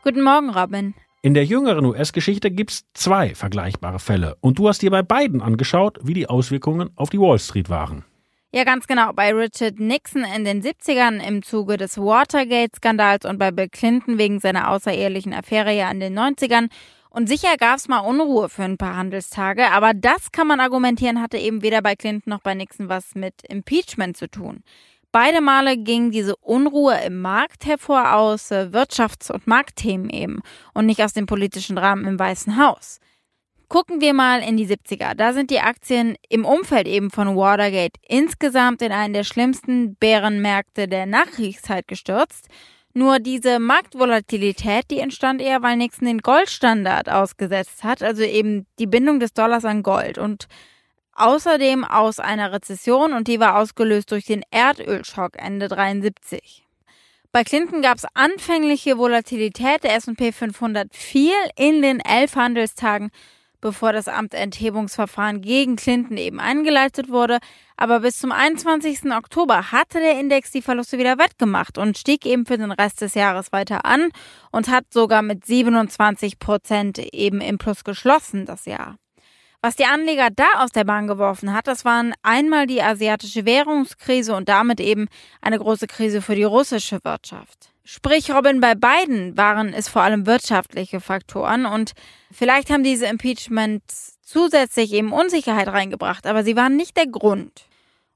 Guten 0.04 0.24
Morgen, 0.24 0.50
Robin. 0.50 0.94
In 1.22 1.34
der 1.34 1.44
jüngeren 1.44 1.84
US-Geschichte 1.86 2.50
gibt 2.50 2.72
es 2.72 2.86
zwei 2.94 3.36
vergleichbare 3.36 4.00
Fälle. 4.00 4.38
Und 4.39 4.58
du 4.58 4.70
hast 4.70 4.82
dir 4.82 4.89
bei 4.89 5.02
beiden 5.02 5.42
angeschaut, 5.42 6.00
wie 6.02 6.13
die 6.13 6.28
Auswirkungen 6.28 6.92
auf 6.96 7.10
die 7.10 7.20
Wall 7.20 7.39
Street 7.39 7.70
waren. 7.70 8.06
Ja, 8.52 8.63
ganz 8.63 8.88
genau. 8.88 9.12
Bei 9.13 9.32
Richard 9.34 9.80
Nixon 9.80 10.24
in 10.24 10.44
den 10.44 10.63
70ern 10.63 11.20
im 11.20 11.44
Zuge 11.44 11.78
des 11.78 11.98
Watergate-Skandals 11.98 13.26
und 13.26 13.38
bei 13.38 13.52
Bill 13.52 13.70
Clinton 13.70 14.18
wegen 14.18 14.39
seiner 14.39 14.72
außerehelichen 14.72 15.34
Affäre 15.34 15.72
ja 15.72 15.92
in 15.92 16.00
den 16.00 16.18
90ern 16.18 16.70
und 17.10 17.28
sicher 17.28 17.58
gab 17.58 17.78
es 17.78 17.88
mal 17.88 18.00
Unruhe 18.00 18.50
für 18.50 18.63
ein 18.63 18.78
paar 18.78 18.95
Handelstage, 18.95 19.72
aber 19.72 19.93
das 19.93 20.32
kann 20.32 20.48
man 20.48 20.60
argumentieren, 20.60 21.22
hatte 21.22 21.38
eben 21.38 21.62
weder 21.63 21.82
bei 21.82 21.95
Clinton 21.95 22.30
noch 22.30 22.41
bei 22.41 22.54
Nixon 22.54 22.89
was 22.89 23.15
mit 23.15 23.41
Impeachment 23.48 24.15
zu 24.15 24.30
tun. 24.30 24.63
Beide 25.12 25.41
Male 25.41 25.76
ging 25.76 26.12
diese 26.12 26.36
Unruhe 26.36 27.00
im 27.04 27.19
Markt 27.19 27.65
hervor 27.65 28.13
aus 28.13 28.52
äh, 28.52 28.69
Wirtschafts- 28.72 29.32
und 29.32 29.48
Marktthemen 29.48 30.12
eben 30.12 30.41
und 30.76 30.86
nicht 30.86 31.04
aus 31.04 31.13
dem 31.13 31.26
politischen 31.26 31.80
Rahmen 31.80 32.06
im 32.06 32.19
Weißen 32.19 32.63
Haus. 32.63 33.00
Gucken 33.69 34.02
wir 34.02 34.13
mal 34.13 34.41
in 34.41 34.56
die 34.58 34.67
70er. 34.67 35.15
Da 35.15 35.34
sind 35.34 35.50
die 35.50 35.62
Aktien 35.62 36.15
im 36.30 36.45
Umfeld 36.45 36.88
eben 36.88 37.10
von 37.10 37.36
Watergate 37.36 38.00
insgesamt 38.08 38.84
in 38.84 38.91
einen 38.91 39.13
der 39.13 39.24
schlimmsten 39.24 39.95
Bärenmärkte 39.95 40.88
der 40.88 41.08
Nachkriegszeit 41.08 41.88
gestürzt. 41.88 42.48
Nur 42.93 43.19
diese 43.19 43.60
Marktvolatilität, 43.60 44.89
die 44.89 44.99
entstand 44.99 45.41
eher, 45.41 45.62
weil 45.62 45.78
Nixon 45.78 46.08
den 46.08 46.19
Goldstandard 46.19 47.10
ausgesetzt 47.10 47.84
hat, 47.84 48.02
also 48.02 48.23
eben 48.23 48.65
die 48.80 48.88
Bindung 48.88 49.19
des 49.19 49.34
Dollars 49.34 49.63
an 49.63 49.84
Gold 49.84 50.17
und 50.17 50.47
außerdem 51.13 51.84
aus 51.84 52.19
einer 52.19 52.52
Rezession 52.52 53.13
und 53.13 53.28
die 53.28 53.39
war 53.39 53.58
ausgelöst 53.58 54.12
durch 54.12 54.25
den 54.25 54.43
Erdölschock 54.52 55.34
Ende 55.38 55.67
73. 55.67 56.65
Bei 57.32 57.43
Clinton 57.43 57.84
gab 57.84 57.97
es 57.97 58.08
anfängliche 58.15 58.97
Volatilität. 58.97 59.84
Der 59.84 59.95
S&P 59.95 60.32
500 60.32 60.95
fiel 60.95 61.36
in 61.56 61.84
den 61.84 61.99
elf 61.99 62.36
Handelstagen 62.36 63.12
bevor 63.62 63.93
das 63.93 64.08
Amtenthebungsverfahren 64.08 65.41
gegen 65.41 65.75
Clinton 65.75 66.17
eben 66.17 66.39
eingeleitet 66.39 67.10
wurde. 67.10 67.39
Aber 67.82 68.02
bis 68.02 68.18
zum 68.18 68.34
21. 68.34 69.06
Oktober 69.06 69.72
hatte 69.72 70.02
der 70.02 70.20
Index 70.20 70.52
die 70.52 70.62
Verluste 70.62 70.98
wieder 70.98 71.18
wettgemacht 71.18 71.78
und 71.78 71.98
stieg 71.98 72.26
eben 72.26 72.46
für 72.46 72.58
den 72.58 72.74
Rest 72.74 73.00
des 73.00 73.13
Jahres 73.13 73.54
weiter 73.54 73.86
an 73.86 74.10
und 74.52 74.68
hat 74.68 74.92
sogar 74.92 75.22
mit 75.22 75.46
27 75.46 76.39
Prozent 76.39 77.00
eben 77.00 77.39
im 77.39 77.58
Plus 77.58 77.86
geschlossen 77.86 78.46
das 78.46 78.65
Jahr. 78.65 78.98
Was 79.62 79.78
die 79.78 79.86
Anleger 79.86 80.28
da 80.30 80.48
aus 80.58 80.72
der 80.72 80.84
Bahn 80.84 81.08
geworfen 81.08 81.54
hat, 81.54 81.68
das 81.68 81.86
waren 81.86 82.13
einmal 82.22 82.68
die 82.68 82.84
asiatische 82.84 83.46
Währungskrise 83.46 84.36
und 84.36 84.50
damit 84.50 84.82
eben 84.82 85.08
eine 85.39 85.58
große 85.58 85.88
Krise 85.88 86.22
für 86.22 86.36
die 86.36 86.44
russische 86.44 87.00
Wirtschaft. 87.06 87.72
Sprich, 87.86 88.30
Robin, 88.30 88.60
bei 88.60 88.76
beiden 88.76 89.38
waren 89.38 89.74
es 89.74 89.88
vor 89.88 90.02
allem 90.02 90.26
wirtschaftliche 90.26 91.00
Faktoren 91.00 91.65
und 91.65 91.94
vielleicht 92.30 92.72
haben 92.72 92.84
diese 92.84 93.06
Impeachments 93.06 94.18
zusätzlich 94.22 94.92
eben 94.92 95.13
Unsicherheit 95.13 95.70
reingebracht, 95.70 96.28
aber 96.28 96.44
sie 96.44 96.58
waren 96.58 96.76
nicht 96.76 96.98
der 96.98 97.08
Grund. 97.08 97.68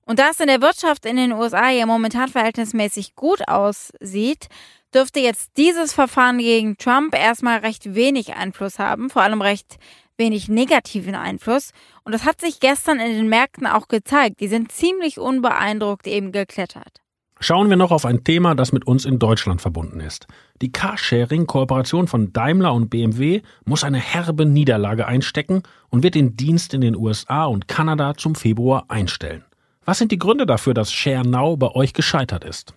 Und 0.05 0.19
da 0.19 0.29
es 0.31 0.39
in 0.39 0.47
der 0.47 0.61
Wirtschaft 0.61 1.05
in 1.05 1.15
den 1.15 1.31
USA 1.31 1.69
ja 1.69 1.85
momentan 1.85 2.27
verhältnismäßig 2.27 3.15
gut 3.15 3.47
aussieht, 3.47 4.47
dürfte 4.93 5.19
jetzt 5.19 5.51
dieses 5.57 5.93
Verfahren 5.93 6.37
gegen 6.37 6.77
Trump 6.77 7.15
erstmal 7.15 7.59
recht 7.59 7.95
wenig 7.95 8.35
Einfluss 8.35 8.79
haben, 8.79 9.09
vor 9.09 9.21
allem 9.21 9.41
recht 9.41 9.77
wenig 10.17 10.47
negativen 10.47 11.15
Einfluss. 11.15 11.71
Und 12.03 12.13
das 12.13 12.25
hat 12.25 12.39
sich 12.41 12.59
gestern 12.59 12.99
in 12.99 13.13
den 13.13 13.27
Märkten 13.27 13.65
auch 13.65 13.87
gezeigt. 13.87 14.39
Die 14.39 14.47
sind 14.47 14.71
ziemlich 14.71 15.19
unbeeindruckt 15.19 16.07
eben 16.07 16.31
geklettert. 16.31 16.99
Schauen 17.39 17.69
wir 17.69 17.75
noch 17.75 17.91
auf 17.91 18.05
ein 18.05 18.23
Thema, 18.23 18.55
das 18.55 18.71
mit 18.71 18.87
uns 18.87 19.03
in 19.03 19.19
Deutschland 19.19 19.59
verbunden 19.59 19.99
ist. 19.99 20.27
Die 20.61 20.71
Carsharing-Kooperation 20.71 22.07
von 22.07 22.31
Daimler 22.31 22.73
und 22.73 22.89
BMW 22.89 23.41
muss 23.65 23.83
eine 23.83 23.97
herbe 23.97 24.45
Niederlage 24.45 25.07
einstecken 25.07 25.63
und 25.89 26.03
wird 26.03 26.15
den 26.15 26.37
Dienst 26.37 26.73
in 26.73 26.79
den 26.79 26.95
USA 26.95 27.45
und 27.45 27.67
Kanada 27.67 28.13
zum 28.15 28.35
Februar 28.35 28.85
einstellen. 28.87 29.43
Was 29.85 29.97
sind 29.97 30.11
die 30.11 30.19
Gründe 30.19 30.45
dafür, 30.45 30.73
dass 30.73 30.93
ShareNow 30.93 31.57
bei 31.57 31.69
euch 31.71 31.93
gescheitert 31.93 32.45
ist? 32.45 32.73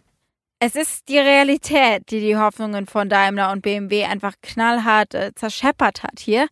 Es 0.58 0.74
ist 0.74 1.08
die 1.08 1.18
Realität, 1.18 2.10
die 2.10 2.20
die 2.20 2.36
Hoffnungen 2.36 2.86
von 2.86 3.08
Daimler 3.08 3.52
und 3.52 3.62
BMW 3.62 4.04
einfach 4.04 4.34
knallhart 4.42 5.14
äh, 5.14 5.32
zerscheppert 5.34 6.02
hat 6.02 6.18
hier. 6.18 6.48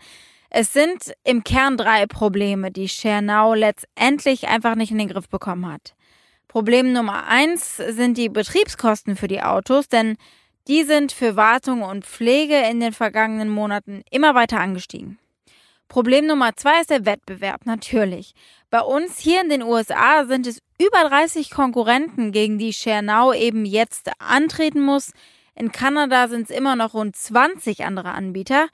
Es 0.50 0.72
sind 0.72 1.14
im 1.24 1.42
Kern 1.42 1.76
drei 1.76 2.06
Probleme, 2.06 2.70
die 2.70 2.88
ShareNow 2.88 3.56
letztendlich 3.56 4.46
einfach 4.46 4.76
nicht 4.76 4.92
in 4.92 4.98
den 4.98 5.08
Griff 5.08 5.28
bekommen 5.28 5.66
hat. 5.66 5.94
Problem 6.46 6.92
Nummer 6.92 7.26
eins 7.26 7.78
sind 7.78 8.16
die 8.16 8.28
Betriebskosten 8.28 9.16
für 9.16 9.26
die 9.26 9.42
Autos, 9.42 9.88
denn 9.88 10.16
die 10.68 10.84
sind 10.84 11.10
für 11.10 11.34
Wartung 11.34 11.82
und 11.82 12.06
Pflege 12.06 12.56
in 12.70 12.78
den 12.78 12.92
vergangenen 12.92 13.48
Monaten 13.48 14.02
immer 14.10 14.34
weiter 14.36 14.60
angestiegen. 14.60 15.18
Problem 15.88 16.26
Nummer 16.26 16.56
zwei 16.56 16.80
ist 16.80 16.90
der 16.90 17.06
Wettbewerb, 17.06 17.66
natürlich. 17.66 18.34
Bei 18.70 18.80
uns 18.80 19.18
hier 19.18 19.40
in 19.40 19.48
den 19.48 19.62
USA 19.62 20.24
sind 20.26 20.46
es 20.46 20.60
über 20.78 21.08
30 21.08 21.50
Konkurrenten, 21.50 22.32
gegen 22.32 22.58
die 22.58 22.72
ShareNow 22.72 23.34
eben 23.34 23.64
jetzt 23.64 24.10
antreten 24.18 24.80
muss. 24.80 25.12
In 25.54 25.70
Kanada 25.70 26.28
sind 26.28 26.50
es 26.50 26.56
immer 26.56 26.74
noch 26.74 26.94
rund 26.94 27.14
20 27.14 27.84
andere 27.84 28.10
Anbieter. 28.12 28.68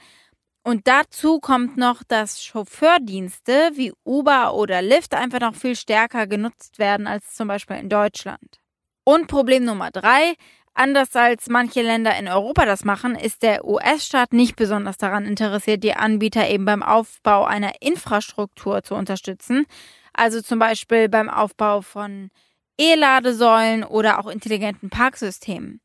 Und 0.62 0.86
dazu 0.86 1.40
kommt 1.40 1.76
noch, 1.76 2.02
dass 2.02 2.42
Chauffeurdienste 2.42 3.70
wie 3.74 3.92
Uber 4.04 4.54
oder 4.54 4.82
Lyft 4.82 5.14
einfach 5.14 5.40
noch 5.40 5.54
viel 5.54 5.74
stärker 5.74 6.26
genutzt 6.26 6.78
werden 6.78 7.06
als 7.06 7.34
zum 7.34 7.48
Beispiel 7.48 7.76
in 7.76 7.88
Deutschland. 7.88 8.60
Und 9.04 9.26
Problem 9.26 9.64
Nummer 9.64 9.90
drei, 9.90 10.34
anders 10.74 11.14
als 11.14 11.48
manche 11.48 11.82
Länder 11.82 12.16
in 12.18 12.28
Europa 12.28 12.64
das 12.64 12.84
machen, 12.84 13.14
ist 13.14 13.42
der 13.42 13.64
US-Staat 13.64 14.32
nicht 14.32 14.56
besonders 14.56 14.96
daran 14.96 15.24
interessiert, 15.24 15.84
die 15.84 15.94
Anbieter 15.94 16.48
eben 16.48 16.64
beim 16.64 16.82
Aufbau 16.82 17.44
einer 17.44 17.72
Infrastruktur 17.80 18.82
zu 18.82 18.94
unterstützen. 18.94 19.66
Also 20.12 20.42
zum 20.42 20.58
Beispiel 20.58 21.08
beim 21.08 21.28
Aufbau 21.28 21.82
von 21.82 22.30
E-Ladesäulen 22.78 23.84
oder 23.84 24.18
auch 24.18 24.26
intelligenten 24.26 24.90
Parksystemen. 24.90 25.80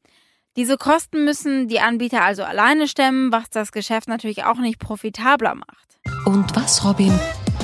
Diese 0.56 0.78
Kosten 0.78 1.26
müssen 1.26 1.68
die 1.68 1.82
Anbieter 1.82 2.24
also 2.24 2.44
alleine 2.44 2.88
stemmen, 2.88 3.32
was 3.32 3.50
das 3.50 3.74
Geschäft 3.74 4.08
natürlich 4.08 4.46
auch 4.46 4.58
nicht 4.58 4.80
profitabler 4.80 5.56
macht. 5.56 5.98
Und 6.26 6.56
was, 6.56 6.86
Robin, 6.86 7.12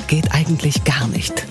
geht 0.08 0.32
eigentlich 0.34 0.84
gar 0.84 1.08
nicht? 1.08 1.46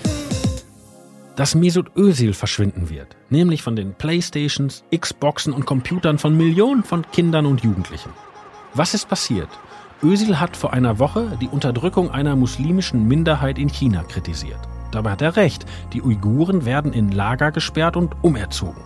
Dass 1.41 1.55
Mesut 1.55 1.97
Özil 1.97 2.33
verschwinden 2.33 2.91
wird, 2.91 3.17
nämlich 3.31 3.63
von 3.63 3.75
den 3.75 3.95
Playstations, 3.95 4.83
Xboxen 4.95 5.53
und 5.53 5.65
Computern 5.65 6.19
von 6.19 6.37
Millionen 6.37 6.83
von 6.83 7.03
Kindern 7.11 7.47
und 7.47 7.63
Jugendlichen. 7.63 8.11
Was 8.75 8.93
ist 8.93 9.09
passiert? 9.09 9.49
Özil 10.03 10.39
hat 10.39 10.55
vor 10.55 10.71
einer 10.71 10.99
Woche 10.99 11.39
die 11.41 11.47
Unterdrückung 11.47 12.11
einer 12.11 12.35
muslimischen 12.35 13.07
Minderheit 13.07 13.57
in 13.57 13.69
China 13.69 14.03
kritisiert. 14.03 14.59
Dabei 14.91 15.13
hat 15.13 15.23
er 15.23 15.35
recht, 15.35 15.65
die 15.93 16.03
Uiguren 16.03 16.63
werden 16.63 16.93
in 16.93 17.11
Lager 17.11 17.51
gesperrt 17.51 17.97
und 17.97 18.13
umerzogen. 18.21 18.83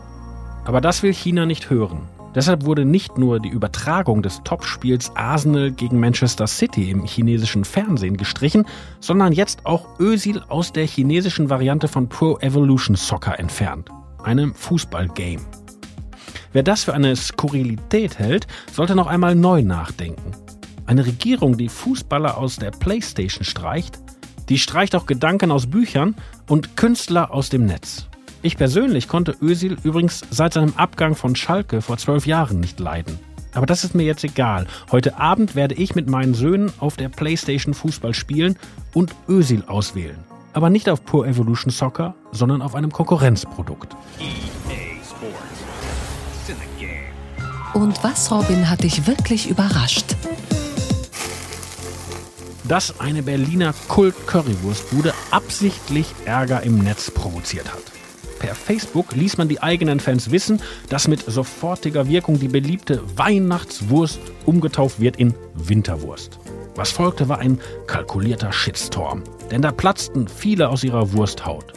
Aber 0.64 0.80
das 0.80 1.04
will 1.04 1.14
China 1.14 1.46
nicht 1.46 1.70
hören. 1.70 2.08
Deshalb 2.36 2.66
wurde 2.66 2.84
nicht 2.84 3.18
nur 3.18 3.40
die 3.40 3.50
Übertragung 3.50 4.22
des 4.22 4.42
Topspiels 4.44 5.16
Arsenal 5.16 5.72
gegen 5.72 6.00
Manchester 6.00 6.48
City 6.48 6.92
im 6.92 7.06
chinesischen 7.06 7.64
Fernsehen 7.64 8.18
gestrichen, 8.18 8.66
sondern 9.00 9.32
jetzt 9.32 9.66
auch 9.66 10.00
Özil 10.00 10.44
aus 10.50 10.74
der 10.74 10.86
chinesischen 10.86 11.50
Variante 11.50 11.88
von 11.88 12.10
Pro 12.10 12.38
Evolution 12.40 12.98
Soccer 12.98 13.40
entfernt. 13.40 13.90
einem 14.26 14.54
Fußballgame. 14.56 15.42
Wer 16.52 16.64
das 16.64 16.84
für 16.84 16.94
eine 16.94 17.16
Skurrilität 17.16 18.18
hält, 18.18 18.48
sollte 18.72 18.96
noch 18.96 19.08
einmal 19.08 19.36
neu 19.36 19.62
nachdenken. 19.62 20.32
Eine 20.86 21.06
Regierung, 21.06 21.58
die 21.58 21.70
Fußballer 21.70 22.38
aus 22.38 22.58
der 22.58 22.72
Playstation 22.72 23.44
streicht, 23.44 24.00
die 24.50 24.58
streicht 24.58 24.96
auch 24.96 25.06
Gedanken 25.06 25.52
aus 25.52 25.68
Büchern 25.68 26.16
und 26.48 26.78
Künstler 26.78 27.32
aus 27.32 27.50
dem 27.50 27.66
Netz. 27.66 28.08
Ich 28.46 28.58
persönlich 28.58 29.08
konnte 29.08 29.36
Özil 29.42 29.76
übrigens 29.82 30.22
seit 30.30 30.54
seinem 30.54 30.76
Abgang 30.76 31.16
von 31.16 31.36
Schalke 31.36 31.82
vor 31.82 31.98
zwölf 31.98 32.28
Jahren 32.28 32.60
nicht 32.60 32.80
leiden. 32.80 33.18
Aber 33.56 33.66
das 33.66 33.84
ist 33.84 33.96
mir 33.96 34.04
jetzt 34.04 34.24
egal. 34.24 34.68
Heute 34.92 35.18
Abend 35.18 35.56
werde 35.56 35.74
ich 35.74 35.96
mit 35.96 36.08
meinen 36.08 36.36
Söhnen 36.36 36.72
auf 36.78 36.96
der 36.96 37.10
Playstation 37.10 37.74
Fußball 37.74 38.14
spielen 38.14 38.56
und 38.94 39.16
Özil 39.28 39.64
auswählen. 39.66 40.20
Aber 40.54 40.70
nicht 40.70 40.88
auf 40.90 41.04
Pro 41.04 41.24
Evolution 41.24 41.72
Soccer, 41.72 42.14
sondern 42.34 42.62
auf 42.62 42.76
einem 42.76 42.92
Konkurrenzprodukt. 42.92 43.96
Und 47.74 48.04
was, 48.04 48.32
Robin, 48.32 48.70
hat 48.70 48.84
dich 48.84 49.08
wirklich 49.08 49.50
überrascht? 49.50 50.16
Dass 52.64 53.00
eine 53.00 53.24
Berliner 53.24 53.74
Kult-Currywurstbude 53.88 55.16
absichtlich 55.32 56.06
Ärger 56.26 56.62
im 56.62 56.78
Netz 56.78 57.10
provoziert 57.10 57.74
hat. 57.74 57.95
Per 58.46 58.54
Facebook 58.54 59.16
ließ 59.16 59.40
man 59.40 59.48
die 59.48 59.64
eigenen 59.64 60.00
Fans 60.00 60.30
wissen, 60.30 60.62
dass 60.90 61.08
mit 61.08 61.22
sofortiger 61.22 62.08
Wirkung 62.08 62.40
die 62.40 62.48
beliebte 62.48 63.02
Weihnachtswurst 63.18 64.20
umgetauft 64.46 65.00
wird 65.00 65.16
in 65.16 65.34
Winterwurst. 65.56 66.38
Was 66.76 66.92
folgte, 66.92 67.28
war 67.28 67.40
ein 67.40 67.60
kalkulierter 67.88 68.52
Shitstorm, 68.52 69.24
denn 69.50 69.64
da 69.64 69.72
platzten 69.72 70.28
viele 70.28 70.70
aus 70.70 70.84
ihrer 70.84 71.12
Wursthaut. 71.14 71.74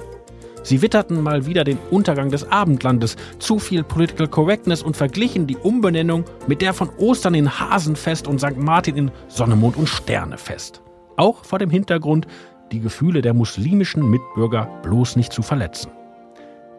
Sie 0.62 0.82
witterten 0.82 1.22
mal 1.22 1.46
wieder 1.46 1.64
den 1.64 1.78
Untergang 1.90 2.28
des 2.30 2.46
Abendlandes, 2.52 3.16
zu 3.38 3.58
viel 3.58 3.82
Political 3.82 4.28
Correctness 4.28 4.82
und 4.82 4.94
verglichen 4.94 5.46
die 5.46 5.56
Umbenennung 5.56 6.26
mit 6.48 6.60
der 6.60 6.74
von 6.74 6.90
Ostern 6.98 7.32
in 7.32 7.58
Hasenfest 7.58 8.28
und 8.28 8.40
St. 8.40 8.58
Martin 8.58 8.94
in 8.94 9.10
Sonnemond 9.28 9.78
und 9.78 9.88
Sternefest. 9.88 10.82
Auch 11.16 11.46
vor 11.46 11.60
dem 11.60 11.70
Hintergrund, 11.70 12.26
die 12.72 12.80
Gefühle 12.80 13.22
der 13.22 13.32
muslimischen 13.32 14.10
Mitbürger 14.10 14.68
bloß 14.82 15.16
nicht 15.16 15.32
zu 15.32 15.40
verletzen. 15.40 15.90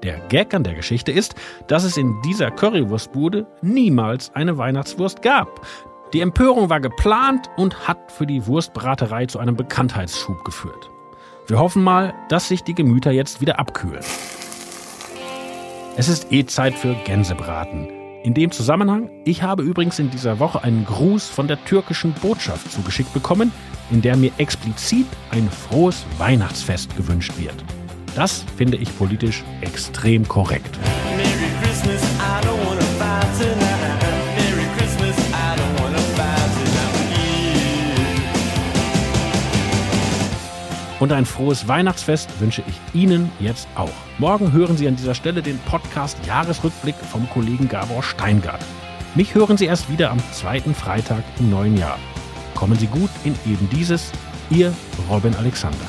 Der 0.03 0.19
Gag 0.29 0.53
an 0.53 0.63
der 0.63 0.75
Geschichte 0.75 1.11
ist, 1.11 1.35
dass 1.67 1.83
es 1.83 1.97
in 1.97 2.21
dieser 2.21 2.51
Currywurstbude 2.51 3.47
niemals 3.61 4.33
eine 4.33 4.57
Weihnachtswurst 4.57 5.21
gab. 5.21 5.65
Die 6.13 6.21
Empörung 6.21 6.69
war 6.69 6.79
geplant 6.79 7.49
und 7.57 7.87
hat 7.87 8.11
für 8.11 8.25
die 8.25 8.47
Wurstbraterei 8.47 9.25
zu 9.25 9.39
einem 9.39 9.55
Bekanntheitsschub 9.55 10.43
geführt. 10.45 10.89
Wir 11.47 11.59
hoffen 11.59 11.83
mal, 11.83 12.13
dass 12.29 12.47
sich 12.47 12.63
die 12.63 12.73
Gemüter 12.73 13.11
jetzt 13.11 13.41
wieder 13.41 13.59
abkühlen. 13.59 14.03
Es 15.97 16.07
ist 16.07 16.31
eh 16.31 16.45
Zeit 16.45 16.75
für 16.75 16.95
Gänsebraten. 17.05 17.89
In 18.23 18.33
dem 18.33 18.51
Zusammenhang, 18.51 19.09
ich 19.25 19.43
habe 19.43 19.63
übrigens 19.63 19.99
in 19.99 20.09
dieser 20.09 20.39
Woche 20.39 20.63
einen 20.63 20.85
Gruß 20.85 21.27
von 21.27 21.47
der 21.47 21.63
türkischen 21.65 22.13
Botschaft 22.13 22.71
zugeschickt 22.71 23.13
bekommen, 23.13 23.51
in 23.91 24.01
der 24.01 24.15
mir 24.15 24.31
explizit 24.37 25.07
ein 25.31 25.49
frohes 25.49 26.05
Weihnachtsfest 26.17 26.95
gewünscht 26.95 27.33
wird. 27.37 27.55
Das 28.19 28.43
finde 28.57 28.75
ich 28.75 28.97
politisch 28.97 29.45
extrem 29.61 30.27
korrekt. 30.27 30.77
Und 40.99 41.13
ein 41.13 41.25
frohes 41.25 41.69
Weihnachtsfest 41.69 42.41
wünsche 42.41 42.61
ich 42.67 42.75
Ihnen 42.93 43.31
jetzt 43.39 43.69
auch. 43.75 43.87
Morgen 44.17 44.51
hören 44.51 44.75
Sie 44.75 44.89
an 44.89 44.97
dieser 44.97 45.15
Stelle 45.15 45.41
den 45.41 45.57
Podcast 45.59 46.17
Jahresrückblick 46.27 46.95
vom 46.95 47.29
Kollegen 47.29 47.69
Gabor 47.69 48.03
Steingart. 48.03 48.59
Mich 49.15 49.33
hören 49.33 49.55
Sie 49.55 49.63
erst 49.63 49.89
wieder 49.89 50.11
am 50.11 50.19
zweiten 50.33 50.75
Freitag 50.75 51.23
im 51.39 51.49
neuen 51.49 51.77
Jahr. 51.77 51.97
Kommen 52.53 52.77
Sie 52.77 52.87
gut 52.87 53.11
in 53.23 53.35
eben 53.49 53.69
dieses, 53.69 54.11
Ihr 54.49 54.73
Robin 55.09 55.33
Alexander. 55.35 55.87